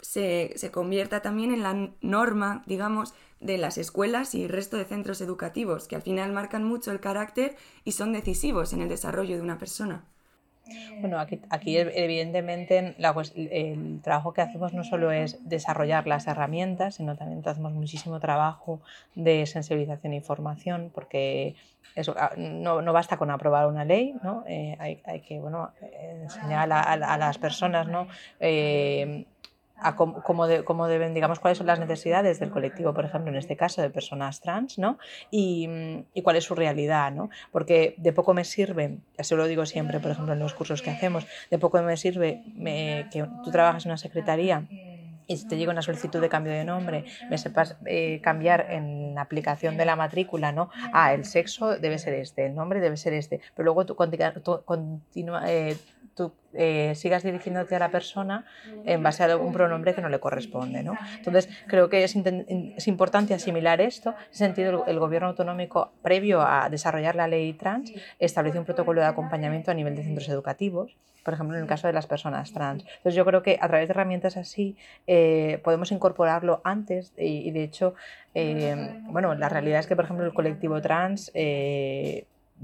se, 0.00 0.52
se 0.56 0.70
convierta 0.70 1.22
también 1.22 1.52
en 1.52 1.62
la 1.62 1.90
norma, 2.00 2.62
digamos, 2.66 3.14
de 3.40 3.58
las 3.58 3.78
escuelas 3.78 4.34
y 4.34 4.44
el 4.44 4.48
resto 4.48 4.76
de 4.76 4.84
centros 4.84 5.20
educativos, 5.20 5.88
que 5.88 5.96
al 5.96 6.02
final 6.02 6.32
marcan 6.32 6.64
mucho 6.64 6.90
el 6.92 7.00
carácter 7.00 7.56
y 7.84 7.92
son 7.92 8.12
decisivos 8.12 8.72
en 8.72 8.80
el 8.80 8.88
desarrollo 8.88 9.36
de 9.36 9.42
una 9.42 9.58
persona? 9.58 10.04
Bueno, 11.00 11.18
aquí, 11.18 11.40
aquí 11.50 11.76
evidentemente 11.76 12.94
el 12.98 14.00
trabajo 14.02 14.32
que 14.32 14.40
hacemos 14.40 14.72
no 14.72 14.82
solo 14.82 15.12
es 15.12 15.38
desarrollar 15.46 16.06
las 16.06 16.26
herramientas, 16.26 16.94
sino 16.94 17.16
también 17.16 17.42
hacemos 17.44 17.72
muchísimo 17.72 18.18
trabajo 18.18 18.80
de 19.14 19.44
sensibilización 19.46 20.14
e 20.14 20.16
información, 20.16 20.90
porque 20.94 21.54
eso, 21.94 22.14
ah, 22.18 22.32
no, 22.36 22.82
no 22.82 22.92
basta 22.92 23.16
con 23.18 23.30
aprobar 23.30 23.66
una 23.66 23.84
ley, 23.84 24.14
¿no? 24.22 24.44
Eh, 24.46 24.76
hay, 24.78 25.00
hay, 25.04 25.20
que 25.20 25.38
bueno, 25.38 25.70
enseñar 26.22 26.72
a, 26.72 26.80
a, 26.80 27.18
las 27.18 27.38
personas 27.38 27.86
¿no? 27.86 28.08
Eh, 28.40 29.26
a 29.84 29.96
cómo, 29.96 30.46
deben, 30.86 31.14
digamos, 31.14 31.38
cuáles 31.38 31.58
son 31.58 31.66
las 31.66 31.78
necesidades 31.78 32.40
del 32.40 32.50
colectivo, 32.50 32.94
por 32.94 33.04
ejemplo, 33.04 33.30
en 33.30 33.36
este 33.36 33.56
caso 33.56 33.82
de 33.82 33.90
personas 33.90 34.40
trans, 34.40 34.78
¿no? 34.78 34.98
Y, 35.30 35.68
y 36.14 36.22
cuál 36.22 36.36
es 36.36 36.44
su 36.44 36.54
realidad, 36.54 37.12
¿no? 37.12 37.30
Porque 37.52 37.94
de 37.98 38.12
poco 38.12 38.34
me 38.34 38.44
sirve, 38.44 38.98
así 39.18 39.34
lo 39.34 39.46
digo 39.46 39.66
siempre, 39.66 40.00
por 40.00 40.10
ejemplo, 40.10 40.32
en 40.32 40.40
los 40.40 40.54
cursos 40.54 40.82
que 40.82 40.90
hacemos, 40.90 41.26
de 41.50 41.58
poco 41.58 41.80
me 41.82 41.96
sirve 41.96 42.42
que 43.12 43.26
tú 43.44 43.50
trabajas 43.50 43.84
en 43.84 43.90
una 43.90 43.98
secretaría 43.98 44.64
y 45.26 45.36
si 45.36 45.46
te 45.46 45.56
llega 45.56 45.72
una 45.72 45.82
solicitud 45.82 46.20
de 46.20 46.28
cambio 46.28 46.52
de 46.52 46.64
nombre, 46.64 47.04
me 47.30 47.38
sepas 47.38 47.76
eh, 47.86 48.20
cambiar 48.22 48.66
en 48.70 49.14
la 49.14 49.22
aplicación 49.22 49.76
de 49.76 49.84
la 49.84 49.96
matrícula, 49.96 50.52
¿no? 50.52 50.70
Ah, 50.92 51.14
el 51.14 51.24
sexo 51.24 51.78
debe 51.78 51.98
ser 51.98 52.14
este, 52.14 52.46
el 52.46 52.54
nombre 52.54 52.80
debe 52.80 52.96
ser 52.96 53.14
este, 53.14 53.40
pero 53.54 53.64
luego 53.64 53.86
tú, 53.86 53.96
continúa, 53.96 55.50
eh, 55.50 55.76
tú 56.14 56.32
eh, 56.52 56.94
sigas 56.94 57.22
dirigiéndote 57.22 57.74
a 57.74 57.78
la 57.78 57.90
persona 57.90 58.44
en 58.84 59.02
base 59.02 59.24
a 59.24 59.36
un 59.36 59.52
pronombre 59.52 59.94
que 59.94 60.00
no 60.00 60.08
le 60.08 60.20
corresponde. 60.20 60.82
¿no? 60.82 60.96
Entonces, 61.16 61.48
creo 61.66 61.88
que 61.88 62.04
es, 62.04 62.14
es 62.16 62.88
importante 62.88 63.34
asimilar 63.34 63.80
esto. 63.80 64.10
En 64.10 64.30
ese 64.30 64.38
sentido, 64.44 64.84
el, 64.86 64.98
gobierno 64.98 65.28
autonómico, 65.28 65.92
previo 66.02 66.40
a 66.40 66.68
desarrollar 66.70 67.16
la 67.16 67.28
ley 67.28 67.52
trans, 67.54 67.92
estableció 68.18 68.60
un 68.60 68.66
protocolo 68.66 69.00
de 69.00 69.08
acompañamiento 69.08 69.70
a 69.70 69.74
nivel 69.74 69.96
de 69.96 70.04
centros 70.04 70.28
educativos 70.28 70.96
por 71.24 71.32
ejemplo, 71.32 71.56
en 71.56 71.62
el 71.62 71.68
caso 71.68 71.86
de 71.86 71.94
las 71.94 72.06
personas 72.06 72.52
trans. 72.52 72.82
Entonces, 72.82 73.14
yo 73.14 73.24
creo 73.24 73.42
que 73.42 73.58
a 73.58 73.66
través 73.66 73.88
de 73.88 73.92
herramientas 73.92 74.36
así 74.36 74.76
eh, 75.06 75.58
podemos 75.64 75.90
incorporarlo 75.90 76.60
antes 76.64 77.14
y, 77.16 77.50
de 77.50 77.62
hecho, 77.64 77.94
eh, 78.34 79.00
bueno, 79.04 79.34
la 79.34 79.48
realidad 79.48 79.80
es 79.80 79.86
que, 79.86 79.96
por 79.96 80.04
ejemplo, 80.04 80.26
el 80.26 80.34
colectivo 80.34 80.82
trans 80.82 81.32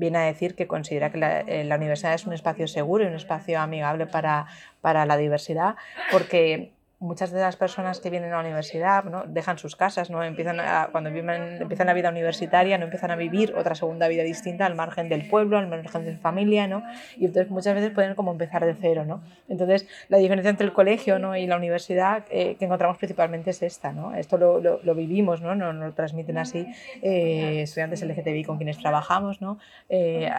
viene 0.00 0.18
a 0.18 0.22
decir 0.22 0.56
que 0.56 0.66
considera 0.66 1.12
que 1.12 1.18
la, 1.18 1.40
eh, 1.42 1.62
la, 1.62 1.76
universidad 1.76 2.14
es 2.14 2.26
un 2.26 2.32
espacio 2.32 2.66
seguro 2.66 3.04
y 3.04 3.06
un 3.06 3.14
espacio 3.14 3.60
amigable 3.60 4.06
para, 4.06 4.46
para 4.80 5.04
la 5.06 5.16
diversidad, 5.16 5.76
porque 6.10 6.72
muchas 7.00 7.30
de 7.30 7.40
las 7.40 7.56
personas 7.56 7.98
que 7.98 8.10
vienen 8.10 8.30
a 8.32 8.36
la 8.36 8.40
universidad 8.42 9.04
¿no? 9.04 9.24
dejan 9.26 9.58
sus 9.58 9.74
casas, 9.74 10.10
¿no? 10.10 10.22
empiezan 10.22 10.60
a, 10.60 10.90
cuando 10.92 11.10
viven, 11.10 11.60
empiezan 11.60 11.86
la 11.86 11.94
vida 11.94 12.10
universitaria, 12.10 12.76
no 12.76 12.84
empiezan 12.84 13.10
a 13.10 13.16
vivir 13.16 13.54
otra 13.56 13.74
segunda 13.74 14.06
vida 14.06 14.22
distinta 14.22 14.66
al 14.66 14.74
margen 14.74 15.08
del 15.08 15.26
pueblo, 15.26 15.56
al 15.56 15.66
margen 15.66 16.04
de 16.04 16.14
su 16.14 16.20
familia, 16.20 16.68
¿no? 16.68 16.82
y 17.16 17.24
entonces 17.24 17.50
muchas 17.50 17.74
veces 17.74 17.90
pueden 17.90 18.14
como 18.14 18.32
empezar 18.32 18.64
de 18.66 18.74
cero. 18.78 19.04
¿no? 19.06 19.22
Entonces 19.48 19.88
la 20.08 20.18
diferencia 20.18 20.50
entre 20.50 20.66
el 20.66 20.74
colegio 20.74 21.18
¿no? 21.18 21.34
y 21.36 21.46
la 21.46 21.56
universidad 21.56 22.24
eh, 22.30 22.56
que 22.56 22.66
encontramos 22.66 22.98
principalmente 22.98 23.50
es 23.50 23.62
esta. 23.62 23.92
¿no? 23.92 24.14
Esto 24.14 24.36
lo, 24.36 24.60
lo, 24.60 24.94
vivimos, 24.94 25.40
¿no? 25.40 25.54
Nos, 25.54 25.74
lo 25.74 25.92
transmiten 25.94 26.36
así 26.36 26.66
eh, 27.02 27.62
estudiantes 27.62 28.02
LGTBI 28.02 28.44
con 28.44 28.58
quienes 28.58 28.78
trabajamos, 28.78 29.40
¿no? 29.40 29.58
Eh, 29.88 30.30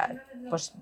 pues 0.50 0.76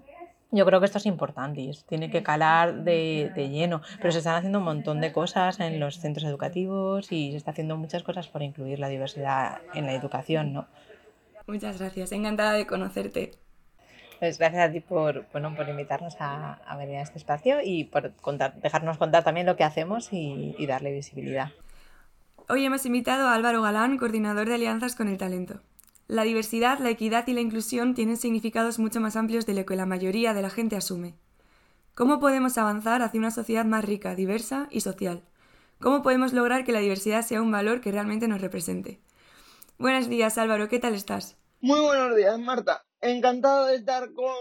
yo 0.52 0.66
creo 0.66 0.80
que 0.80 0.86
esto 0.86 0.98
es 0.98 1.06
importante 1.06 1.62
y 1.62 1.72
tiene 1.88 2.10
que 2.10 2.24
calar 2.24 2.84
de, 2.84 3.32
de, 3.36 3.50
lleno, 3.50 3.82
pero 3.98 4.12
se 4.12 4.20
están 4.20 4.36
haciendo 4.36 4.60
un 4.60 4.66
montón 4.66 5.00
de 5.00 5.12
cosas 5.12 5.60
en 5.60 5.80
los 5.80 6.00
centros 6.00 6.26
educativos 6.26 7.12
y 7.12 7.32
se 7.32 7.38
está 7.38 7.52
haciendo 7.52 7.78
muchas 7.78 8.04
cosas 8.04 8.28
por 8.28 8.42
incluir 8.42 8.80
la 8.80 8.90
diversidad 8.90 9.62
en 9.74 9.86
la 9.86 9.94
educación, 9.94 10.54
¿no? 10.54 10.68
Muchas 11.46 11.80
gracias, 11.80 12.12
encantada 12.12 12.54
de 12.54 12.66
conocerte. 12.66 13.34
Pues 14.20 14.38
gracias 14.38 14.70
a 14.70 14.72
ti 14.72 14.82
por, 14.82 15.28
bueno, 15.32 15.56
por 15.56 15.70
invitarnos 15.70 16.16
a, 16.20 16.54
a 16.54 16.78
venir 16.78 16.98
a 16.98 17.02
este 17.02 17.18
espacio 17.18 17.60
y 17.64 17.86
por 17.86 18.14
contar, 18.16 18.56
dejarnos 18.62 18.98
contar 18.98 19.24
también 19.24 19.46
lo 19.46 19.56
que 19.56 19.64
hacemos 19.64 20.12
y, 20.12 20.56
y 20.58 20.66
darle 20.66 20.92
visibilidad. 20.92 21.52
Hoy 22.50 22.66
hemos 22.66 22.86
invitado 22.86 23.28
a 23.28 23.36
Álvaro 23.36 23.62
Galán, 23.62 23.98
coordinador 23.98 24.48
de 24.48 24.56
Alianzas 24.56 24.96
con 24.96 25.08
el 25.08 25.18
Talento. 25.18 25.62
La 26.10 26.24
diversidad, 26.24 26.80
la 26.80 26.90
equidad 26.90 27.28
y 27.28 27.34
la 27.34 27.42
inclusión 27.42 27.94
tienen 27.94 28.18
significados 28.18 28.80
mucho 28.80 29.00
más 29.00 29.16
amplios 29.16 29.46
de 29.46 29.54
lo 29.54 29.64
que 29.68 29.76
la 29.76 29.86
mayoría 29.86 30.34
de 30.34 30.42
la 30.42 30.50
gente 30.50 30.76
asume. 30.76 31.14
¿Cómo 31.94 32.20
podemos 32.20 32.58
avanzar 32.58 33.04
hacia 33.04 33.20
una 33.20 33.30
sociedad 33.30 33.64
más 33.64 33.86
rica, 33.86 34.16
diversa 34.16 34.68
y 34.72 34.82
social? 34.82 35.22
¿Cómo 35.80 36.02
podemos 36.02 36.34
lograr 36.34 36.64
que 36.64 36.72
la 36.72 36.80
diversidad 36.80 37.22
sea 37.22 37.44
un 37.44 37.52
valor 37.52 37.80
que 37.80 37.92
realmente 37.92 38.28
nos 38.28 38.42
represente? 38.42 39.00
Buenos 39.78 40.10
días, 40.10 40.40
Álvaro, 40.40 40.68
¿qué 40.68 40.80
tal 40.80 40.96
estás? 40.96 41.38
Muy 41.62 41.80
buenos 41.80 42.16
días, 42.16 42.40
Marta. 42.40 42.84
Encantado 43.02 43.68
de 43.68 43.76
estar 43.76 44.12
con, 44.12 44.34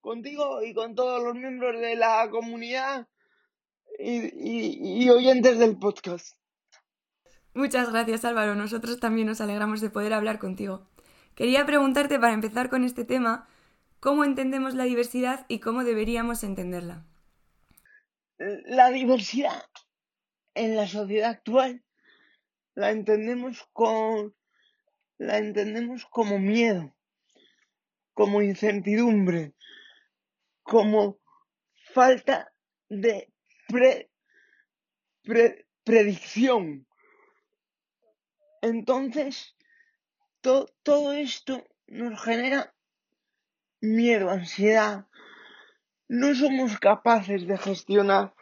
contigo 0.00 0.62
y 0.62 0.72
con 0.72 0.94
todos 0.94 1.22
los 1.22 1.34
miembros 1.34 1.78
de 1.82 1.96
la 1.96 2.30
comunidad 2.30 3.06
y, 3.98 4.22
y, 4.22 5.04
y 5.04 5.10
oyentes 5.10 5.58
del 5.58 5.76
podcast. 5.76 6.38
Muchas 7.52 7.92
gracias, 7.92 8.24
Álvaro. 8.24 8.54
Nosotros 8.54 8.98
también 9.00 9.26
nos 9.26 9.42
alegramos 9.42 9.82
de 9.82 9.90
poder 9.90 10.14
hablar 10.14 10.38
contigo. 10.38 10.88
Quería 11.34 11.66
preguntarte, 11.66 12.20
para 12.20 12.32
empezar 12.32 12.70
con 12.70 12.84
este 12.84 13.04
tema, 13.04 13.48
¿cómo 13.98 14.24
entendemos 14.24 14.74
la 14.74 14.84
diversidad 14.84 15.46
y 15.48 15.58
cómo 15.58 15.82
deberíamos 15.82 16.44
entenderla? 16.44 17.04
La 18.38 18.90
diversidad 18.90 19.64
en 20.54 20.76
la 20.76 20.86
sociedad 20.86 21.30
actual 21.30 21.84
la 22.74 22.90
entendemos 22.90 23.68
con 23.72 24.34
la 25.18 25.38
entendemos 25.38 26.06
como 26.06 26.38
miedo, 26.38 26.94
como 28.12 28.40
incertidumbre, 28.40 29.54
como 30.62 31.18
falta 31.92 32.52
de 32.88 33.32
pre, 33.68 34.10
pre, 35.22 35.66
predicción. 35.84 36.86
Entonces, 38.62 39.54
to, 40.44 40.68
todo 40.82 41.14
esto 41.14 41.66
nos 41.86 42.22
genera 42.22 42.74
miedo, 43.80 44.30
ansiedad. 44.30 45.06
No 46.06 46.34
somos 46.34 46.78
capaces 46.78 47.46
de 47.46 47.56
gestionar 47.56 48.34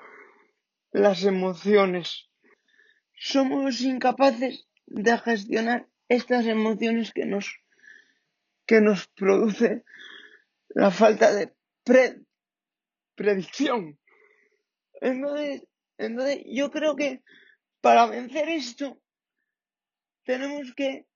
las 0.91 1.23
emociones. 1.23 2.29
Somos 3.15 3.81
incapaces 3.83 4.67
de 4.87 5.17
gestionar 5.19 5.89
estas 6.09 6.45
emociones 6.47 7.13
que 7.13 7.25
nos, 7.25 7.47
que 8.67 8.81
nos 8.81 9.07
produce 9.07 9.85
la 10.71 10.91
falta 10.91 11.33
de 11.33 11.55
pre, 11.85 12.21
predicción. 13.15 13.97
Entonces, 15.01 15.63
entonces, 15.99 16.43
yo 16.47 16.73
creo 16.73 16.97
que 16.97 17.23
para 17.81 18.07
vencer 18.07 18.49
esto 18.49 19.01
tenemos 20.25 20.75
que 20.75 21.07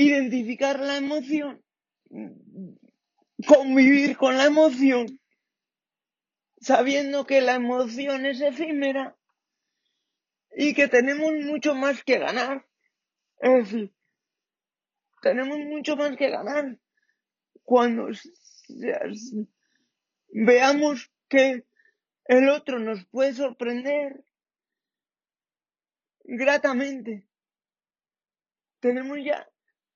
identificar 0.00 0.80
la 0.80 0.96
emoción, 0.96 1.62
convivir 3.46 4.16
con 4.16 4.38
la 4.38 4.46
emoción, 4.46 5.20
sabiendo 6.60 7.26
que 7.26 7.40
la 7.40 7.54
emoción 7.54 8.24
es 8.24 8.40
efímera 8.40 9.16
y 10.56 10.74
que 10.74 10.88
tenemos 10.88 11.32
mucho 11.44 11.74
más 11.74 12.02
que 12.02 12.18
ganar. 12.18 12.66
Es 13.40 13.70
decir, 13.70 13.92
tenemos 15.20 15.58
mucho 15.58 15.96
más 15.96 16.16
que 16.16 16.30
ganar 16.30 16.78
cuando 17.62 18.08
veamos 20.28 21.12
que 21.28 21.66
el 22.24 22.48
otro 22.48 22.78
nos 22.78 23.04
puede 23.06 23.34
sorprender 23.34 24.24
gratamente 26.24 27.30
tenemos 28.80 29.18
ya, 29.22 29.46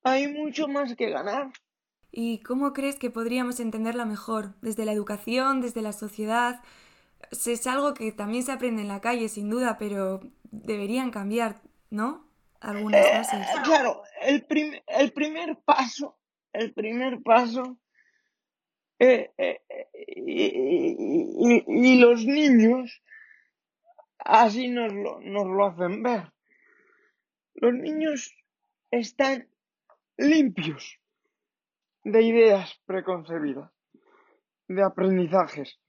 hay 0.05 0.27
mucho 0.27 0.67
más 0.67 0.95
que 0.95 1.09
ganar. 1.09 1.51
¿Y 2.11 2.39
cómo 2.43 2.73
crees 2.73 2.97
que 2.97 3.09
podríamos 3.09 3.59
entenderla 3.59 4.05
mejor? 4.05 4.53
Desde 4.61 4.85
la 4.85 4.93
educación, 4.93 5.61
desde 5.61 5.81
la 5.81 5.91
sociedad. 5.93 6.61
Es 7.31 7.67
algo 7.67 7.93
que 7.95 8.11
también 8.11 8.43
se 8.43 8.51
aprende 8.51 8.83
en 8.83 8.87
la 8.87 9.01
calle, 9.01 9.27
sin 9.29 9.49
duda, 9.49 9.77
pero 9.79 10.21
deberían 10.43 11.09
cambiar, 11.09 11.61
¿no? 11.89 12.29
Algunas 12.61 13.05
cosas. 13.05 13.49
Eh, 13.49 13.61
claro, 13.63 14.03
el, 14.21 14.45
el 14.87 15.11
primer 15.11 15.57
paso, 15.65 16.17
el 16.53 16.71
primer 16.71 17.21
paso, 17.23 17.77
eh, 18.99 19.31
eh, 19.37 19.61
y, 20.15 21.99
los 21.99 22.25
niños 22.25 23.01
así 24.19 24.67
nos 24.67 24.93
lo, 24.93 25.19
nos 25.19 25.47
lo 25.47 25.65
hacen 25.65 26.03
ver. 26.03 26.31
Los 27.55 27.73
niños 27.73 28.35
están 28.91 29.47
limpios 30.17 30.99
de 32.03 32.21
ideas 32.21 32.79
preconcebidas, 32.85 33.71
de 34.67 34.83
aprendizajes, 34.83 35.79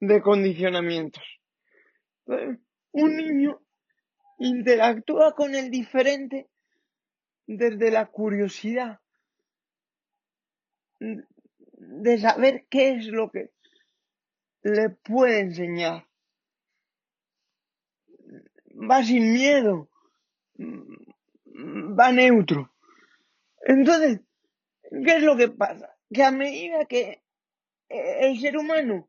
de 0.00 0.20
condicionamientos. 0.22 1.24
Un 2.92 3.16
niño 3.16 3.60
interactúa 4.38 5.34
con 5.34 5.54
el 5.54 5.70
diferente 5.70 6.48
desde 7.46 7.90
la 7.90 8.06
curiosidad 8.06 9.00
de 10.98 12.18
saber 12.18 12.66
qué 12.68 12.90
es 12.96 13.06
lo 13.06 13.30
que 13.30 13.50
le 14.62 14.90
puede 14.90 15.40
enseñar. 15.40 16.06
Va 18.90 19.02
sin 19.02 19.32
miedo, 19.32 19.88
va 20.58 22.12
neutro. 22.12 22.75
Entonces, 23.68 24.20
¿qué 24.90 25.16
es 25.16 25.22
lo 25.24 25.36
que 25.36 25.48
pasa? 25.48 25.96
Que 26.12 26.22
a 26.22 26.30
medida 26.30 26.84
que 26.86 27.24
el 27.88 28.38
ser 28.38 28.56
humano 28.56 29.08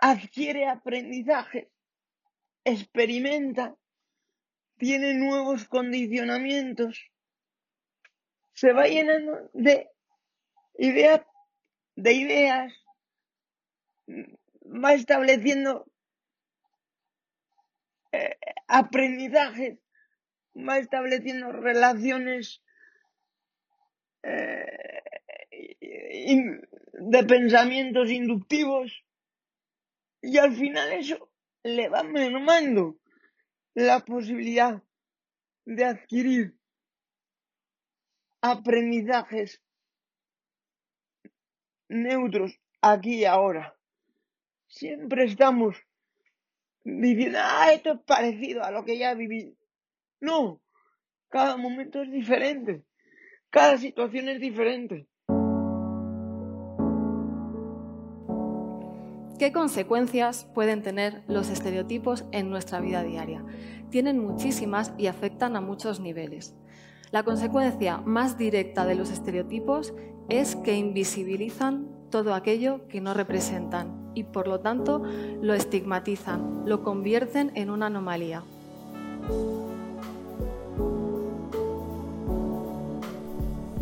adquiere 0.00 0.68
aprendizaje, 0.68 1.72
experimenta, 2.64 3.76
tiene 4.78 5.14
nuevos 5.14 5.66
condicionamientos, 5.66 7.10
se 8.52 8.72
va 8.72 8.86
llenando 8.86 9.50
de 9.52 9.90
ideas, 10.78 11.22
de 11.96 12.12
ideas, 12.12 12.72
va 14.62 14.94
estableciendo 14.94 15.90
eh, 18.12 18.38
aprendizajes, 18.68 19.78
va 20.56 20.78
estableciendo 20.78 21.52
relaciones 21.52 22.62
eh, 24.22 25.02
de 26.92 27.24
pensamientos 27.24 28.10
inductivos 28.10 29.04
y 30.22 30.38
al 30.38 30.54
final 30.54 30.92
eso 30.92 31.30
le 31.62 31.88
va 31.88 32.02
mermando 32.02 32.98
la 33.74 34.00
posibilidad 34.00 34.82
de 35.64 35.84
adquirir 35.84 36.56
aprendizajes 38.40 39.60
neutros 41.88 42.58
aquí 42.80 43.20
y 43.20 43.24
ahora. 43.24 43.76
Siempre 44.68 45.24
estamos 45.24 45.76
diciendo, 46.84 47.38
ah, 47.40 47.72
esto 47.72 47.92
es 47.94 48.00
parecido 48.00 48.64
a 48.64 48.70
lo 48.70 48.84
que 48.84 48.98
ya 48.98 49.14
viví. 49.14 49.56
No, 50.26 50.60
cada 51.28 51.56
momento 51.56 52.02
es 52.02 52.10
diferente, 52.10 52.82
cada 53.48 53.78
situación 53.78 54.28
es 54.28 54.40
diferente. 54.40 55.06
¿Qué 59.38 59.52
consecuencias 59.52 60.50
pueden 60.52 60.82
tener 60.82 61.22
los 61.28 61.48
estereotipos 61.48 62.24
en 62.32 62.50
nuestra 62.50 62.80
vida 62.80 63.04
diaria? 63.04 63.44
Tienen 63.90 64.18
muchísimas 64.18 64.92
y 64.98 65.06
afectan 65.06 65.54
a 65.54 65.60
muchos 65.60 66.00
niveles. 66.00 66.56
La 67.12 67.22
consecuencia 67.22 67.98
más 67.98 68.36
directa 68.36 68.84
de 68.84 68.96
los 68.96 69.12
estereotipos 69.12 69.94
es 70.28 70.56
que 70.56 70.74
invisibilizan 70.76 71.86
todo 72.10 72.34
aquello 72.34 72.88
que 72.88 73.00
no 73.00 73.14
representan 73.14 74.10
y 74.16 74.24
por 74.24 74.48
lo 74.48 74.58
tanto 74.58 75.04
lo 75.40 75.54
estigmatizan, 75.54 76.64
lo 76.66 76.82
convierten 76.82 77.52
en 77.54 77.70
una 77.70 77.86
anomalía. 77.86 78.42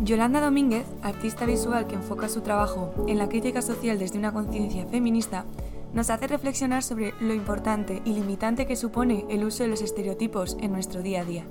Yolanda 0.05 0.39
Domínguez, 0.39 0.85
artista 1.01 1.47
visual 1.47 1.87
que 1.87 1.95
enfoca 1.95 2.29
su 2.29 2.41
trabajo 2.41 2.93
en 3.07 3.17
la 3.17 3.27
crítica 3.27 3.63
social 3.63 3.97
desde 3.97 4.19
una 4.19 4.31
conciencia 4.31 4.85
feminista, 4.85 5.45
nos 5.93 6.11
hace 6.11 6.27
reflexionar 6.27 6.83
sobre 6.83 7.15
lo 7.19 7.33
importante 7.33 8.03
y 8.05 8.13
limitante 8.13 8.67
que 8.67 8.75
supone 8.75 9.25
el 9.31 9.43
uso 9.43 9.63
de 9.63 9.69
los 9.69 9.81
estereotipos 9.81 10.57
en 10.61 10.73
nuestro 10.73 11.01
día 11.01 11.21
a 11.21 11.25
día. 11.25 11.47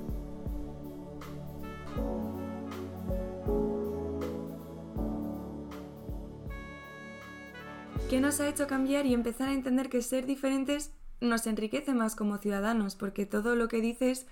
¿Qué 8.09 8.21
nos 8.21 8.39
ha 8.39 8.47
hecho 8.47 8.67
cambiar 8.67 9.05
y 9.05 9.13
empezar 9.13 9.49
a 9.49 9.53
entender 9.53 9.89
que 9.89 10.01
ser 10.01 10.25
diferentes 10.25 10.93
nos 11.19 11.45
enriquece 11.45 11.93
más 11.93 12.15
como 12.15 12.37
ciudadanos? 12.37 12.95
Porque 12.95 13.25
todo 13.25 13.57
lo 13.57 13.67
que 13.67 13.81
dices 13.81 14.27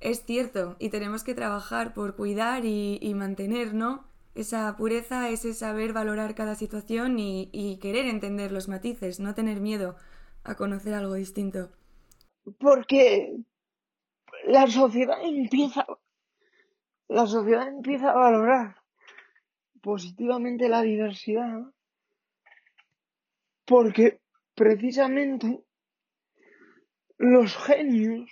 es 0.00 0.24
cierto 0.24 0.76
y 0.78 0.90
tenemos 0.90 1.24
que 1.24 1.34
trabajar 1.34 1.94
por 1.94 2.16
cuidar 2.16 2.64
y, 2.64 3.12
mantener, 3.14 3.74
¿no? 3.74 4.04
Esa 4.34 4.76
pureza, 4.76 5.30
ese 5.30 5.52
saber 5.54 5.92
valorar 5.92 6.34
cada 6.34 6.54
situación 6.54 7.18
y, 7.18 7.50
y, 7.52 7.78
querer 7.78 8.06
entender 8.06 8.52
los 8.52 8.68
matices, 8.68 9.20
no 9.20 9.34
tener 9.34 9.60
miedo 9.60 9.96
a 10.44 10.54
conocer 10.54 10.94
algo 10.94 11.14
distinto. 11.14 11.70
Porque 12.58 13.36
la 14.46 14.66
sociedad 14.68 15.18
empieza, 15.22 15.86
la 17.08 17.26
sociedad 17.26 17.68
empieza 17.68 18.10
a 18.10 18.14
valorar 18.14 18.76
positivamente 19.82 20.68
la 20.68 20.82
diversidad 20.82 21.62
porque 23.64 24.20
precisamente 24.54 25.62
los 27.18 27.56
genios 27.56 28.30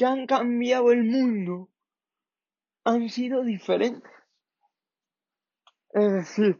que 0.00 0.06
han 0.06 0.26
cambiado 0.26 0.92
el 0.92 1.04
mundo 1.04 1.70
han 2.86 3.10
sido 3.10 3.44
diferentes. 3.44 4.10
Es 5.92 6.10
decir, 6.10 6.58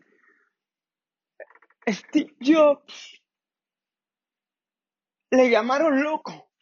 Steve 1.89 2.37
Jobs 2.39 3.23
le 5.31 5.49
llamaron 5.49 6.03
loco. 6.03 6.53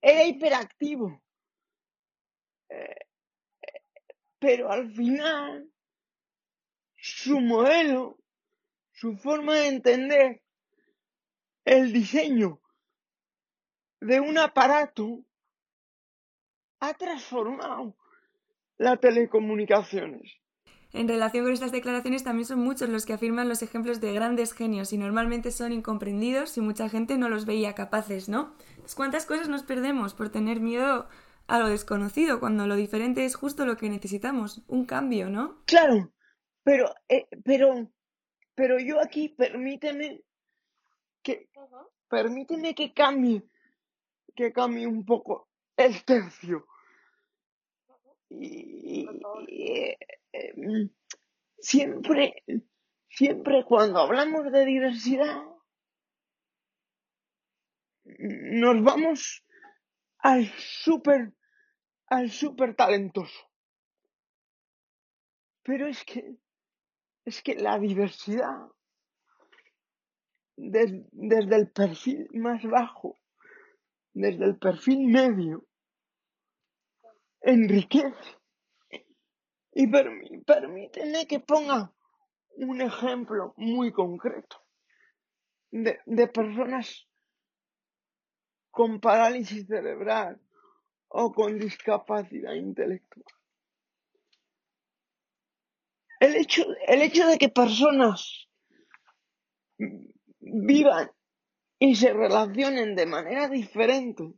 Era 0.00 0.24
hiperactivo. 0.24 1.20
Pero 4.38 4.70
al 4.70 4.92
final, 4.92 5.68
su 6.94 7.40
modelo, 7.40 8.16
su 8.92 9.16
forma 9.16 9.56
de 9.56 9.66
entender 9.66 10.42
el 11.64 11.92
diseño 11.92 12.60
de 14.00 14.20
un 14.20 14.38
aparato 14.38 15.24
ha 16.80 16.94
transformado 16.94 17.96
las 18.76 19.00
telecomunicaciones. 19.00 20.38
En 20.92 21.06
relación 21.06 21.44
con 21.44 21.52
estas 21.52 21.72
declaraciones 21.72 22.24
también 22.24 22.46
son 22.46 22.60
muchos 22.60 22.88
los 22.88 23.04
que 23.04 23.12
afirman 23.12 23.48
los 23.48 23.62
ejemplos 23.62 24.00
de 24.00 24.14
grandes 24.14 24.54
genios 24.54 24.92
y 24.92 24.98
normalmente 24.98 25.50
son 25.50 25.72
incomprendidos 25.72 26.56
y 26.56 26.62
mucha 26.62 26.88
gente 26.88 27.18
no 27.18 27.28
los 27.28 27.44
veía 27.44 27.74
capaces, 27.74 28.28
¿no? 28.28 28.54
¿Cuántas 28.96 29.26
cosas 29.26 29.48
nos 29.48 29.64
perdemos 29.64 30.14
por 30.14 30.30
tener 30.30 30.60
miedo 30.60 31.08
a 31.46 31.58
lo 31.58 31.68
desconocido 31.68 32.40
cuando 32.40 32.66
lo 32.66 32.76
diferente 32.76 33.26
es 33.26 33.34
justo 33.34 33.66
lo 33.66 33.76
que 33.76 33.90
necesitamos? 33.90 34.62
Un 34.66 34.86
cambio, 34.86 35.28
¿no? 35.28 35.62
Claro, 35.66 36.10
pero, 36.62 36.94
eh, 37.08 37.26
pero, 37.44 37.90
pero 38.54 38.78
yo 38.78 38.98
aquí 38.98 39.28
permíteme 39.28 40.22
que, 41.22 41.50
permíteme 42.08 42.74
que 42.74 42.94
cambie 42.94 43.42
que 44.38 44.52
cambie 44.52 44.86
un 44.86 45.04
poco 45.04 45.48
el 45.76 46.04
tercio. 46.04 46.64
Y, 48.30 49.04
eh, 49.48 49.98
em, 50.32 50.90
siempre, 51.58 52.44
siempre 53.08 53.64
cuando 53.64 53.98
hablamos 53.98 54.52
de 54.52 54.64
diversidad, 54.64 55.42
nos 58.04 58.84
vamos 58.84 59.44
al 60.18 60.46
súper, 60.56 61.32
al 62.06 62.30
súper 62.30 62.76
talentoso. 62.76 63.40
Pero 65.64 65.88
es 65.88 66.04
que, 66.04 66.36
es 67.24 67.42
que 67.42 67.56
la 67.56 67.76
diversidad, 67.80 68.68
desde 70.56 71.56
el 71.56 71.72
perfil 71.72 72.28
más 72.34 72.62
bajo 72.62 73.18
desde 74.20 74.46
el 74.46 74.58
perfil 74.58 75.06
medio 75.06 75.64
enriquece. 77.40 78.36
Y 79.72 79.86
permíteme 79.86 81.26
que 81.28 81.38
ponga 81.38 81.94
un 82.56 82.80
ejemplo 82.80 83.54
muy 83.56 83.92
concreto 83.92 84.56
de, 85.70 86.00
de 86.04 86.26
personas 86.26 87.06
con 88.72 89.00
parálisis 89.00 89.66
cerebral 89.68 90.40
o 91.06 91.32
con 91.32 91.56
discapacidad 91.58 92.54
intelectual. 92.54 93.24
El 96.18 96.34
hecho, 96.34 96.64
el 96.88 97.02
hecho 97.02 97.24
de 97.28 97.38
que 97.38 97.48
personas 97.48 98.48
vivan 100.40 101.08
y 101.78 101.94
se 101.94 102.12
relacionen 102.12 102.96
de 102.96 103.06
manera 103.06 103.48
diferente 103.48 104.34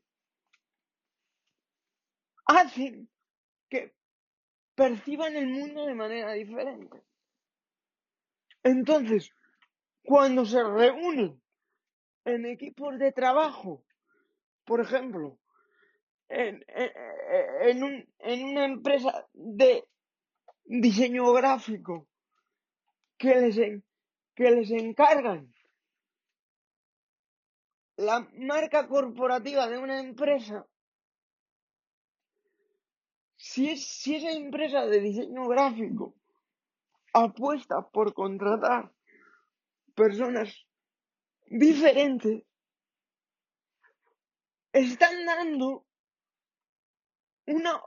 hacen 2.44 3.08
que 3.68 3.94
perciban 4.74 5.36
el 5.36 5.46
mundo 5.46 5.86
de 5.86 5.94
manera 5.94 6.32
diferente. 6.32 7.02
Entonces, 8.62 9.30
cuando 10.02 10.44
se 10.44 10.62
reúnen 10.62 11.40
en 12.24 12.46
equipos 12.46 12.98
de 12.98 13.12
trabajo, 13.12 13.84
por 14.64 14.80
ejemplo, 14.80 15.38
en, 16.28 16.64
en 16.68 18.44
una 18.44 18.64
empresa 18.64 19.26
de 19.32 19.84
diseño 20.64 21.32
gráfico 21.32 22.08
que 23.16 23.34
les, 23.34 23.56
que 24.34 24.50
les 24.50 24.70
encargan 24.70 25.52
la 28.00 28.26
marca 28.32 28.88
corporativa 28.88 29.68
de 29.68 29.78
una 29.78 30.00
empresa, 30.00 30.66
si, 33.36 33.70
es, 33.70 33.86
si 33.86 34.16
esa 34.16 34.32
empresa 34.32 34.86
de 34.86 35.00
diseño 35.00 35.46
gráfico 35.48 36.14
apuesta 37.12 37.88
por 37.90 38.14
contratar 38.14 38.92
personas 39.94 40.66
diferentes, 41.46 42.42
están 44.72 45.26
dando 45.26 45.86
una 47.46 47.82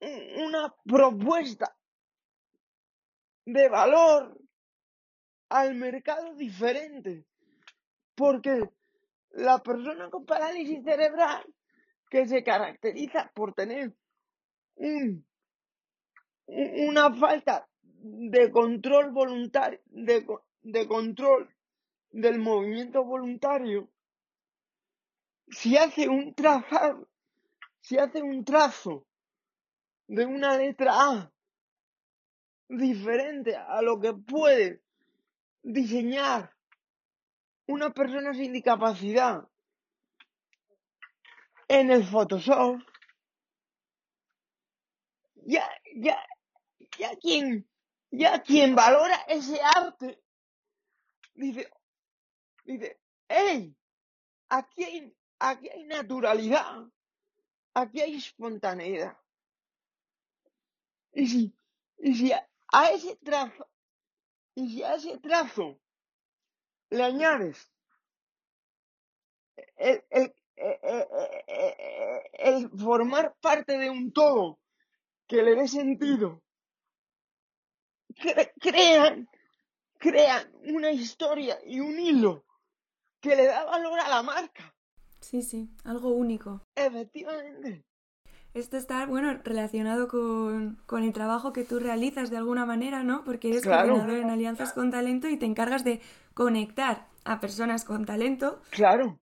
una 0.00 0.74
propuesta 0.84 1.76
de 3.44 3.68
valor 3.68 4.38
al 5.48 5.74
mercado 5.74 6.34
diferente. 6.34 7.26
Porque 8.14 8.62
la 9.32 9.62
persona 9.62 10.10
con 10.10 10.24
parálisis 10.24 10.82
cerebral 10.84 11.44
que 12.10 12.26
se 12.26 12.42
caracteriza 12.42 13.30
por 13.34 13.54
tener 13.54 13.94
un, 14.76 15.24
una 16.46 17.14
falta 17.14 17.68
de 17.82 18.50
control 18.50 19.12
voluntario, 19.12 19.80
de, 19.86 20.26
de 20.62 20.88
control 20.88 21.48
del 22.10 22.38
movimiento 22.38 23.04
voluntario, 23.04 23.88
si 25.48 25.76
hace 25.76 26.08
un 26.08 26.34
trazado, 26.34 27.08
si 27.80 27.98
hace 27.98 28.22
un 28.22 28.44
trazo 28.44 29.06
de 30.06 30.26
una 30.26 30.56
letra 30.56 30.92
A 30.92 31.32
diferente 32.68 33.56
a 33.56 33.82
lo 33.82 34.00
que 34.00 34.12
puede 34.12 34.80
diseñar 35.62 36.52
una 37.70 37.90
persona 37.90 38.34
sin 38.34 38.52
discapacidad 38.52 39.48
en 41.68 41.90
el 41.90 42.04
Photoshop, 42.04 42.80
ya, 45.46 45.68
ya, 45.94 46.18
ya 46.98 47.16
quien, 47.16 47.68
ya 48.10 48.42
quien 48.42 48.74
valora 48.74 49.16
ese 49.28 49.60
arte 49.62 50.20
dice, 51.34 51.70
dice, 52.64 53.00
hey, 53.28 53.74
aquí 54.48 54.84
hay, 54.84 55.16
aquí 55.38 55.68
hay 55.68 55.84
naturalidad, 55.84 56.88
aquí 57.74 58.00
hay 58.00 58.16
espontaneidad. 58.16 59.16
Y 61.12 61.26
si, 61.26 61.54
y 61.98 62.14
si 62.14 62.32
a, 62.32 62.46
ese 62.90 63.16
trazo, 63.16 63.68
y 64.54 64.70
si 64.70 64.82
a 64.82 64.94
ese 64.94 65.18
trazo 65.18 65.80
le 66.90 67.02
añades 67.02 67.70
el, 69.76 70.02
el, 70.10 70.34
el, 72.34 72.70
formar 72.70 73.34
parte 73.40 73.78
de 73.78 73.90
un 73.90 74.12
todo 74.12 74.58
que 75.26 75.42
le 75.42 75.54
dé 75.54 75.68
sentido, 75.68 76.42
crean, 78.60 79.28
crean 79.98 80.52
una 80.64 80.90
historia 80.90 81.58
y 81.64 81.80
un 81.80 81.98
hilo 81.98 82.44
que 83.20 83.36
le 83.36 83.46
da 83.46 83.64
valor 83.64 84.00
a 84.00 84.08
la 84.08 84.22
marca. 84.22 84.74
Sí, 85.20 85.42
sí, 85.42 85.70
algo 85.84 86.10
único. 86.10 86.66
Efectivamente. 86.74 87.84
Esto 88.52 88.76
está, 88.76 89.06
bueno, 89.06 89.40
relacionado 89.44 90.08
con, 90.08 91.04
el 91.04 91.12
trabajo 91.12 91.52
que 91.52 91.64
tú 91.64 91.78
realizas 91.78 92.30
de 92.30 92.36
alguna 92.36 92.66
manera, 92.66 93.04
¿no? 93.04 93.22
Porque 93.22 93.50
eres 93.50 93.64
coordinador 93.64 94.10
en 94.10 94.30
Alianzas 94.30 94.72
con 94.72 94.90
Talento 94.90 95.28
y 95.28 95.36
te 95.36 95.46
encargas 95.46 95.84
de 95.84 96.00
conectar 96.34 97.08
a 97.24 97.40
personas 97.40 97.84
con 97.84 98.04
talento. 98.04 98.62
Claro. 98.70 99.18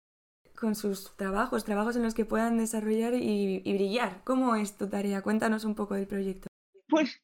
Con 0.55 0.75
sus 0.75 1.15
trabajos, 1.15 1.65
trabajos 1.65 1.95
en 1.95 2.03
los 2.03 2.15
que 2.15 2.25
puedan 2.25 2.57
desarrollar 2.57 3.13
y, 3.13 3.61
brillar. 3.61 4.23
¿Cómo 4.23 4.55
es 4.55 4.75
tu 4.75 4.89
tarea? 4.89 5.21
Cuéntanos 5.21 5.65
un 5.65 5.75
poco 5.75 5.93
del 5.93 6.07
proyecto. 6.07 6.47
Pues 6.87 7.21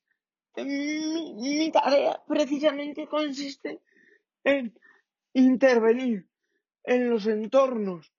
mi, 0.57 1.33
mi 1.33 1.71
tarea 1.71 2.21
precisamente 2.27 3.07
consiste 3.07 3.81
en 4.43 4.77
intervenir 5.33 6.27
en 6.83 7.09
los 7.09 7.25
entornos 7.25 8.13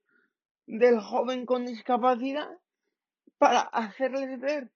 del 0.66 0.98
joven 1.00 1.46
con 1.46 1.66
discapacidad 1.66 2.48
para 3.38 3.60
hacerles 3.60 4.40
ver 4.40 4.70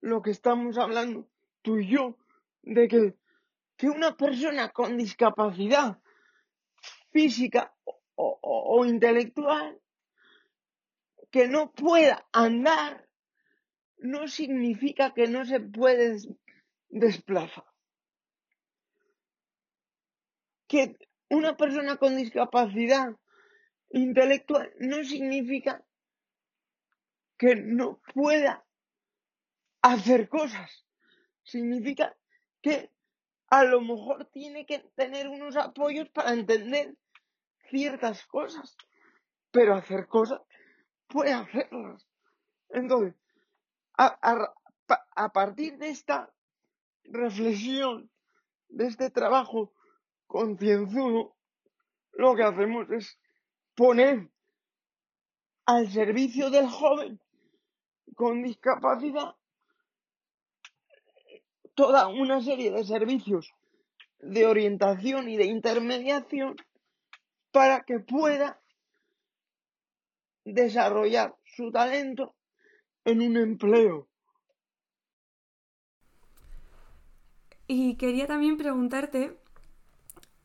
lo 0.00 0.22
que 0.22 0.30
estamos 0.30 0.78
hablando 0.78 1.28
tú 1.62 1.78
y 1.78 1.88
yo, 1.88 2.16
de 2.62 2.88
que, 2.88 3.16
que 3.76 3.88
una 3.88 4.16
persona 4.16 4.70
con 4.70 4.96
discapacidad 4.96 5.98
física 7.18 7.74
o, 8.14 8.84
intelectual 8.86 9.80
que 11.32 11.48
no 11.48 11.72
pueda 11.72 12.16
andar 12.32 13.08
no 14.12 14.28
significa 14.28 15.12
que 15.16 15.26
no 15.26 15.44
se 15.44 15.58
puede 15.58 16.16
desplazar. 16.88 17.64
Que 20.68 20.96
una 21.28 21.56
persona 21.56 21.96
con 21.96 22.16
discapacidad 22.16 23.08
intelectual 23.90 24.72
no 24.78 25.02
significa 25.02 25.84
que 27.36 27.56
no 27.56 28.00
pueda 28.14 28.64
hacer 29.82 30.28
cosas. 30.28 30.86
Significa 31.42 32.16
que 32.62 32.92
a 33.48 33.64
lo 33.64 33.80
mejor 33.80 34.26
tiene 34.26 34.66
que 34.66 34.78
tener 34.94 35.26
unos 35.28 35.56
apoyos 35.56 36.08
para 36.10 36.32
entender 36.32 36.94
ciertas 37.70 38.26
cosas, 38.26 38.76
pero 39.50 39.74
hacer 39.74 40.06
cosas 40.06 40.40
puede 41.06 41.32
hacerlas. 41.32 42.06
Entonces, 42.70 43.14
a, 43.96 45.32
partir 45.32 45.78
de 45.78 45.88
esta 45.88 46.32
reflexión, 47.04 48.10
de 48.68 48.86
este 48.86 49.10
trabajo 49.10 49.72
concienzudo, 50.26 51.36
lo 52.12 52.34
que 52.34 52.42
hacemos 52.42 52.90
es 52.90 53.18
poner 53.74 54.30
al 55.64 55.90
servicio 55.90 56.50
del 56.50 56.68
joven 56.68 57.20
con 58.14 58.42
discapacidad 58.42 59.34
toda 61.74 62.08
una 62.08 62.42
serie 62.42 62.72
de 62.72 62.84
servicios 62.84 63.54
de 64.18 64.46
orientación 64.46 65.28
y 65.28 65.36
de 65.36 65.44
intermediación 65.44 66.56
para 67.50 67.84
que 67.84 68.00
pueda 68.00 68.60
desarrollar 70.44 71.36
su 71.44 71.70
talento 71.70 72.34
en 73.04 73.22
un 73.22 73.36
empleo. 73.36 74.08
Y 77.66 77.96
quería 77.96 78.26
también 78.26 78.56
preguntarte, 78.56 79.36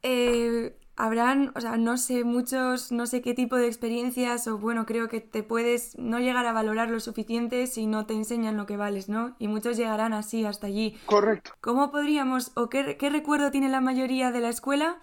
eh, 0.02 0.78
habrán, 0.98 1.54
o 1.56 1.62
sea, 1.62 1.78
no 1.78 1.98
sé, 1.98 2.26
muchos, 2.26 2.92
no 2.92 3.08
sé 3.08 3.22
qué 3.22 3.34
tipo 3.34 3.56
de 3.56 3.68
experiencias, 3.68 4.46
o 4.48 4.58
bueno, 4.58 4.86
creo 4.86 5.08
que 5.08 5.22
te 5.22 5.42
puedes 5.42 5.98
no 5.98 6.20
llegar 6.20 6.46
a 6.46 6.52
valorar 6.52 6.90
lo 6.90 7.00
suficiente 7.00 7.66
si 7.68 7.88
no 7.88 8.06
te 8.06 8.14
enseñan 8.14 8.58
lo 8.58 8.66
que 8.66 8.76
vales, 8.76 9.08
¿no? 9.08 9.36
Y 9.40 9.48
muchos 9.48 9.78
llegarán 9.78 10.12
así 10.12 10.44
hasta 10.44 10.68
allí. 10.68 10.98
Correcto. 11.06 11.52
¿Cómo 11.62 11.92
podríamos, 11.92 12.52
o 12.56 12.70
qué, 12.70 12.98
qué 12.98 13.10
recuerdo 13.10 13.52
tiene 13.52 13.70
la 13.70 13.80
mayoría 13.80 14.32
de 14.32 14.42
la 14.42 14.50
escuela 14.50 15.00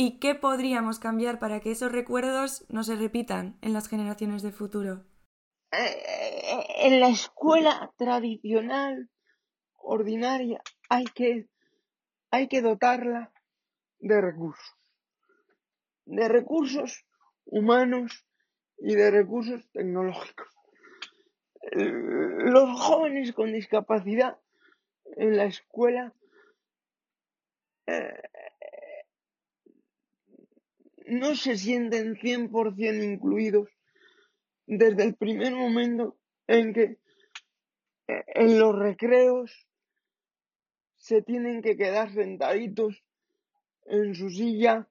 y 0.00 0.18
qué 0.18 0.34
podríamos 0.34 0.98
cambiar 0.98 1.38
para 1.38 1.60
que 1.60 1.72
esos 1.72 1.92
recuerdos 1.92 2.64
no 2.70 2.84
se 2.84 2.96
repitan 2.96 3.58
en 3.60 3.74
las 3.74 3.86
generaciones 3.86 4.42
del 4.42 4.54
futuro? 4.54 5.04
eh, 5.72 6.86
en 6.86 7.00
la 7.00 7.10
escuela 7.10 7.92
tradicional, 7.98 9.10
ordinaria, 9.76 10.62
hay 10.88 11.04
que, 11.04 11.50
hay 12.30 12.48
que 12.48 12.62
dotarla 12.62 13.30
de 13.98 14.22
recursos. 14.22 14.74
De 16.06 16.28
recursos 16.28 17.04
humanos 17.44 18.26
y 18.78 18.94
de 18.94 19.10
recursos 19.10 19.70
tecnológicos. 19.70 20.48
Los 21.72 22.80
jóvenes 22.80 23.34
con 23.34 23.52
discapacidad 23.52 24.38
en 25.18 25.36
la 25.36 25.44
escuela 25.44 26.14
eh, 27.86 28.22
no 31.10 31.34
se 31.34 31.58
sienten 31.58 32.14
100% 32.14 33.02
incluidos 33.04 33.68
desde 34.66 35.02
el 35.02 35.16
primer 35.16 35.52
momento 35.52 36.16
en 36.46 36.72
que 36.72 36.98
eh, 38.06 38.24
en 38.28 38.58
los 38.58 38.78
recreos 38.78 39.66
se 40.96 41.22
tienen 41.22 41.62
que 41.62 41.76
quedar 41.76 42.12
sentaditos 42.12 43.02
en 43.86 44.14
su 44.14 44.30
silla 44.30 44.88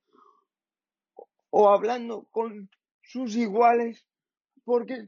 o 1.51 1.69
hablando 1.69 2.27
con 2.32 2.69
sus 3.01 3.36
iguales 3.38 4.05
porque 4.65 5.08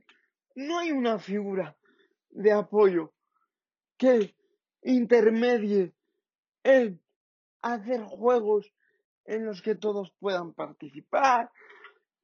no 0.56 0.80
hay 0.80 0.92
una 0.92 1.20
figura 1.20 1.76
de 2.30 2.54
apoyo 2.54 3.14
que 3.98 4.34
intermedie 4.82 5.94
en 6.64 7.02
hacer 7.62 8.02
juegos 8.04 8.72
en 9.26 9.46
los 9.46 9.62
que 9.62 9.76
todos 9.76 10.12
puedan 10.20 10.54
participar, 10.54 11.52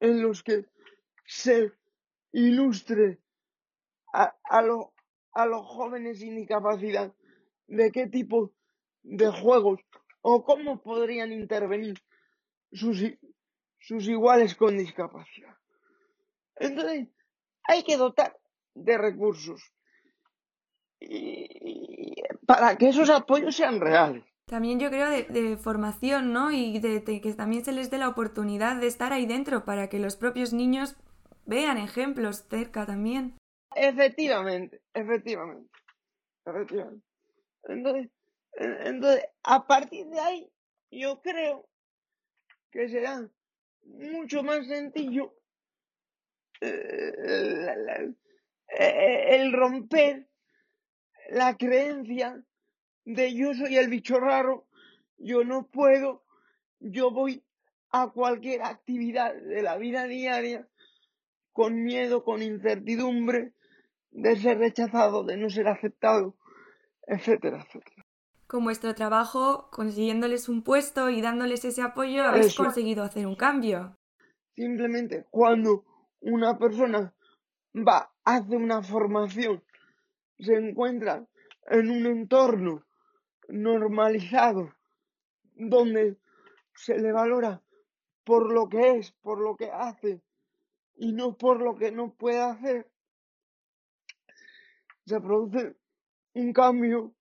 en 0.00 0.22
los 0.22 0.42
que 0.42 0.66
se 1.26 1.72
ilustre 2.32 3.20
a, 4.12 4.36
a, 4.44 4.62
los 5.46 5.66
jóvenes 5.66 6.18
sin 6.18 6.36
discapacidad 6.36 7.14
de 7.66 7.92
qué 7.92 8.06
tipo 8.06 8.52
de 9.02 9.30
juegos 9.30 9.80
o 10.22 10.44
cómo 10.44 10.82
podrían 10.82 11.32
intervenir 11.32 11.98
sus, 12.72 13.02
sus 13.78 14.08
iguales 14.08 14.54
con 14.54 14.76
discapacidad. 14.76 15.56
Entonces, 16.56 17.08
hay 17.64 17.84
que 17.84 17.96
dotar 17.96 18.38
de 18.74 18.98
recursos 18.98 19.72
y, 21.00 22.14
para 22.46 22.76
que 22.76 22.88
esos 22.88 23.10
apoyos 23.10 23.54
sean 23.56 23.80
reales. 23.80 24.24
También 24.48 24.80
yo 24.80 24.88
creo 24.88 25.10
de, 25.10 25.56
formación, 25.58 26.32
¿no? 26.32 26.50
Y 26.50 26.78
de, 26.80 27.04
que 27.04 27.34
también 27.34 27.64
se 27.64 27.72
les 27.72 27.90
dé 27.90 27.98
la 27.98 28.08
oportunidad 28.08 28.80
de 28.80 28.86
estar 28.86 29.12
ahí 29.12 29.26
dentro 29.26 29.64
para 29.64 29.88
que 29.88 29.98
los 29.98 30.16
propios 30.16 30.54
niños 30.54 30.96
vean 31.44 31.76
ejemplos 31.76 32.46
cerca 32.48 32.86
también. 32.86 33.36
Efectivamente, 33.76 34.80
efectivamente, 34.94 35.70
efectivamente. 36.46 37.04
Entonces, 37.64 38.10
entonces, 38.54 39.26
a 39.42 39.66
partir 39.66 40.06
de 40.06 40.18
ahí, 40.18 40.50
yo 40.90 41.20
creo 41.20 41.68
que 42.70 42.88
será 42.88 43.28
mucho 43.84 44.42
más 44.42 44.66
sencillo 44.66 45.34
eh, 46.62 48.14
el 48.78 49.52
romper 49.52 50.26
la 51.28 51.56
creencia 51.56 52.42
de 53.08 53.34
yo 53.34 53.54
soy 53.54 53.78
el 53.78 53.88
bicho 53.88 54.20
raro, 54.20 54.66
yo 55.16 55.42
no 55.42 55.66
puedo, 55.66 56.22
yo 56.78 57.10
voy 57.10 57.42
a 57.90 58.10
cualquier 58.10 58.62
actividad 58.62 59.34
de 59.34 59.62
la 59.62 59.78
vida 59.78 60.04
diaria 60.04 60.68
con 61.52 61.82
miedo, 61.82 62.22
con 62.22 62.42
incertidumbre 62.42 63.54
de 64.10 64.36
ser 64.36 64.58
rechazado, 64.58 65.24
de 65.24 65.38
no 65.38 65.48
ser 65.48 65.68
aceptado, 65.68 66.36
etcétera, 67.06 67.64
etcétera. 67.64 68.04
Con 68.46 68.64
vuestro 68.64 68.94
trabajo, 68.94 69.70
consiguiéndoles 69.72 70.50
un 70.50 70.62
puesto 70.62 71.08
y 71.08 71.22
dándoles 71.22 71.64
ese 71.64 71.80
apoyo, 71.80 72.24
habéis 72.24 72.54
conseguido 72.54 73.04
hacer 73.04 73.26
un 73.26 73.36
cambio. 73.36 73.96
Simplemente 74.54 75.26
cuando 75.30 75.84
una 76.20 76.58
persona 76.58 77.14
va, 77.74 78.12
hace 78.24 78.54
una 78.54 78.82
formación, 78.82 79.64
se 80.38 80.54
encuentra 80.56 81.26
en 81.70 81.90
un 81.90 82.06
entorno 82.06 82.84
normalizado, 83.48 84.74
donde 85.54 86.18
se 86.74 86.98
le 86.98 87.12
valora 87.12 87.62
por 88.24 88.52
lo 88.52 88.68
que 88.68 88.98
es, 88.98 89.12
por 89.12 89.40
lo 89.40 89.56
que 89.56 89.70
hace 89.70 90.22
y 90.96 91.12
no 91.12 91.36
por 91.36 91.60
lo 91.60 91.76
que 91.76 91.90
no 91.90 92.14
puede 92.14 92.40
hacer, 92.40 92.90
se 95.06 95.20
produce 95.20 95.76
un 96.34 96.52
cambio 96.52 97.14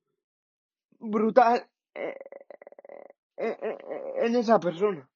brutal 1.00 1.66
eh, 1.96 2.18
eh, 3.38 3.58
eh, 3.62 3.78
en 4.22 4.36
esa 4.36 4.60
persona. 4.60 5.10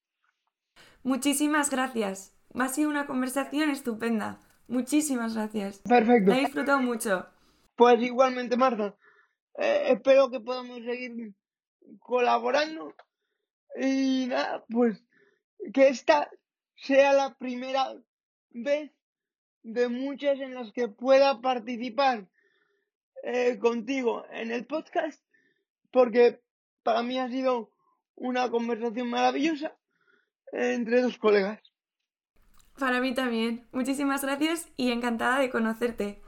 Muchísimas 1.04 1.70
gracias. 1.70 2.36
Ha 2.54 2.68
sido 2.70 2.90
una 2.90 3.08
conversación 3.08 3.70
estupenda. 3.70 4.40
Muchísimas 4.68 5.36
gracias. 5.36 5.80
Perfecto. 5.80 6.30
La 6.32 6.38
he 6.38 6.42
disfrutado 6.42 6.80
mucho. 6.80 7.28
Pues 7.76 8.02
igualmente, 8.02 8.56
Marta. 8.56 8.96
Eh, 9.58 9.92
espero 9.92 10.30
que 10.30 10.40
podamos 10.40 10.80
seguir 10.84 11.34
colaborando. 12.00 12.96
Y 13.80 14.28
nada, 14.28 14.66
pues 14.70 15.04
que 15.74 15.90
esta 15.90 16.30
sea 16.76 17.14
la 17.14 17.36
primera 17.38 17.94
vez 18.50 18.92
de 19.64 19.90
muchas 19.90 20.40
en 20.40 20.56
las 20.56 20.72
que 20.74 20.88
pueda 20.88 21.40
participar 21.42 22.28
eh, 23.24 23.60
contigo 23.60 24.26
en 24.32 24.52
el 24.52 24.66
podcast, 24.66 25.24
porque 25.92 26.42
para 26.84 27.04
mí 27.04 27.20
ha 27.20 27.30
sido 27.30 27.72
una 28.16 28.50
conversación 28.50 29.10
maravillosa 29.10 29.78
entre 30.52 31.02
dos 31.02 31.18
colegas. 31.18 31.62
Para 32.80 33.00
mí 33.00 33.14
también. 33.14 33.68
Muchísimas 33.72 34.24
gracias 34.24 34.72
y 34.76 34.92
encantada 34.92 35.40
de 35.40 35.50
conocerte. 35.50 36.22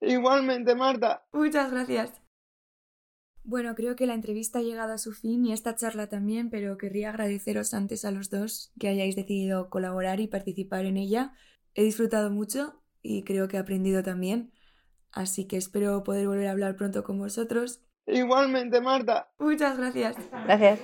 Igualmente, 0.00 0.74
Marta. 0.74 1.26
Muchas 1.32 1.70
gracias. 1.70 2.23
Bueno, 3.46 3.74
creo 3.74 3.94
que 3.94 4.06
la 4.06 4.14
entrevista 4.14 4.60
ha 4.60 4.62
llegado 4.62 4.94
a 4.94 4.98
su 4.98 5.12
fin 5.12 5.44
y 5.44 5.52
esta 5.52 5.76
charla 5.76 6.08
también, 6.08 6.48
pero 6.48 6.78
querría 6.78 7.10
agradeceros 7.10 7.74
antes 7.74 8.06
a 8.06 8.10
los 8.10 8.30
dos 8.30 8.72
que 8.80 8.88
hayáis 8.88 9.16
decidido 9.16 9.68
colaborar 9.68 10.20
y 10.20 10.28
participar 10.28 10.86
en 10.86 10.96
ella. 10.96 11.34
He 11.74 11.84
disfrutado 11.84 12.30
mucho 12.30 12.82
y 13.02 13.22
creo 13.22 13.46
que 13.46 13.58
he 13.58 13.60
aprendido 13.60 14.02
también, 14.02 14.50
así 15.12 15.46
que 15.46 15.58
espero 15.58 16.02
poder 16.04 16.26
volver 16.26 16.46
a 16.46 16.52
hablar 16.52 16.74
pronto 16.76 17.04
con 17.04 17.18
vosotros. 17.18 17.82
Igualmente, 18.06 18.80
Marta. 18.80 19.30
Muchas 19.38 19.76
gracias. 19.76 20.16
Gracias. 20.30 20.80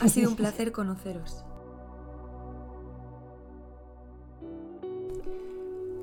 Ha 0.00 0.08
sido 0.08 0.30
un 0.30 0.36
placer 0.36 0.72
conoceros. 0.72 1.44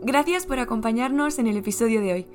Gracias 0.04 0.45
por 0.45 0.60
acompañarnos 0.60 1.39
en 1.39 1.47
el 1.47 1.58
episodio 1.58 2.02
de 2.02 2.13
hoy. 2.13 2.28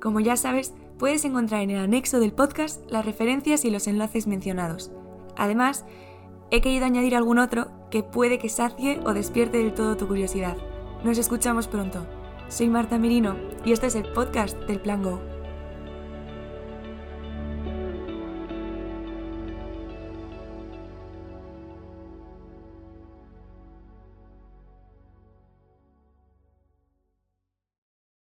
Como 0.00 0.20
ya 0.20 0.36
sabes, 0.36 0.72
puedes 1.02 1.24
encontrar 1.24 1.62
en 1.62 1.70
el 1.70 1.78
anexo 1.78 2.20
del 2.20 2.32
podcast 2.32 2.88
las 2.88 3.04
referencias 3.04 3.64
y 3.64 3.72
los 3.72 3.88
enlaces 3.88 4.28
mencionados. 4.28 4.92
Además, 5.36 5.84
he 6.52 6.60
querido 6.60 6.84
añadir 6.84 7.16
algún 7.16 7.40
otro 7.40 7.72
que 7.90 8.04
puede 8.04 8.38
que 8.38 8.48
sacie 8.48 9.00
o 9.04 9.12
despierte 9.12 9.58
del 9.58 9.74
todo 9.74 9.96
tu 9.96 10.06
curiosidad. 10.06 10.56
Nos 11.02 11.18
escuchamos 11.18 11.66
pronto. 11.66 12.06
Soy 12.46 12.68
Marta 12.68 13.00
Merino 13.00 13.36
y 13.64 13.72
este 13.72 13.88
es 13.88 13.96
el 13.96 14.12
podcast 14.12 14.56
del 14.68 14.78
Plan 14.78 15.02
Go. 15.02 15.31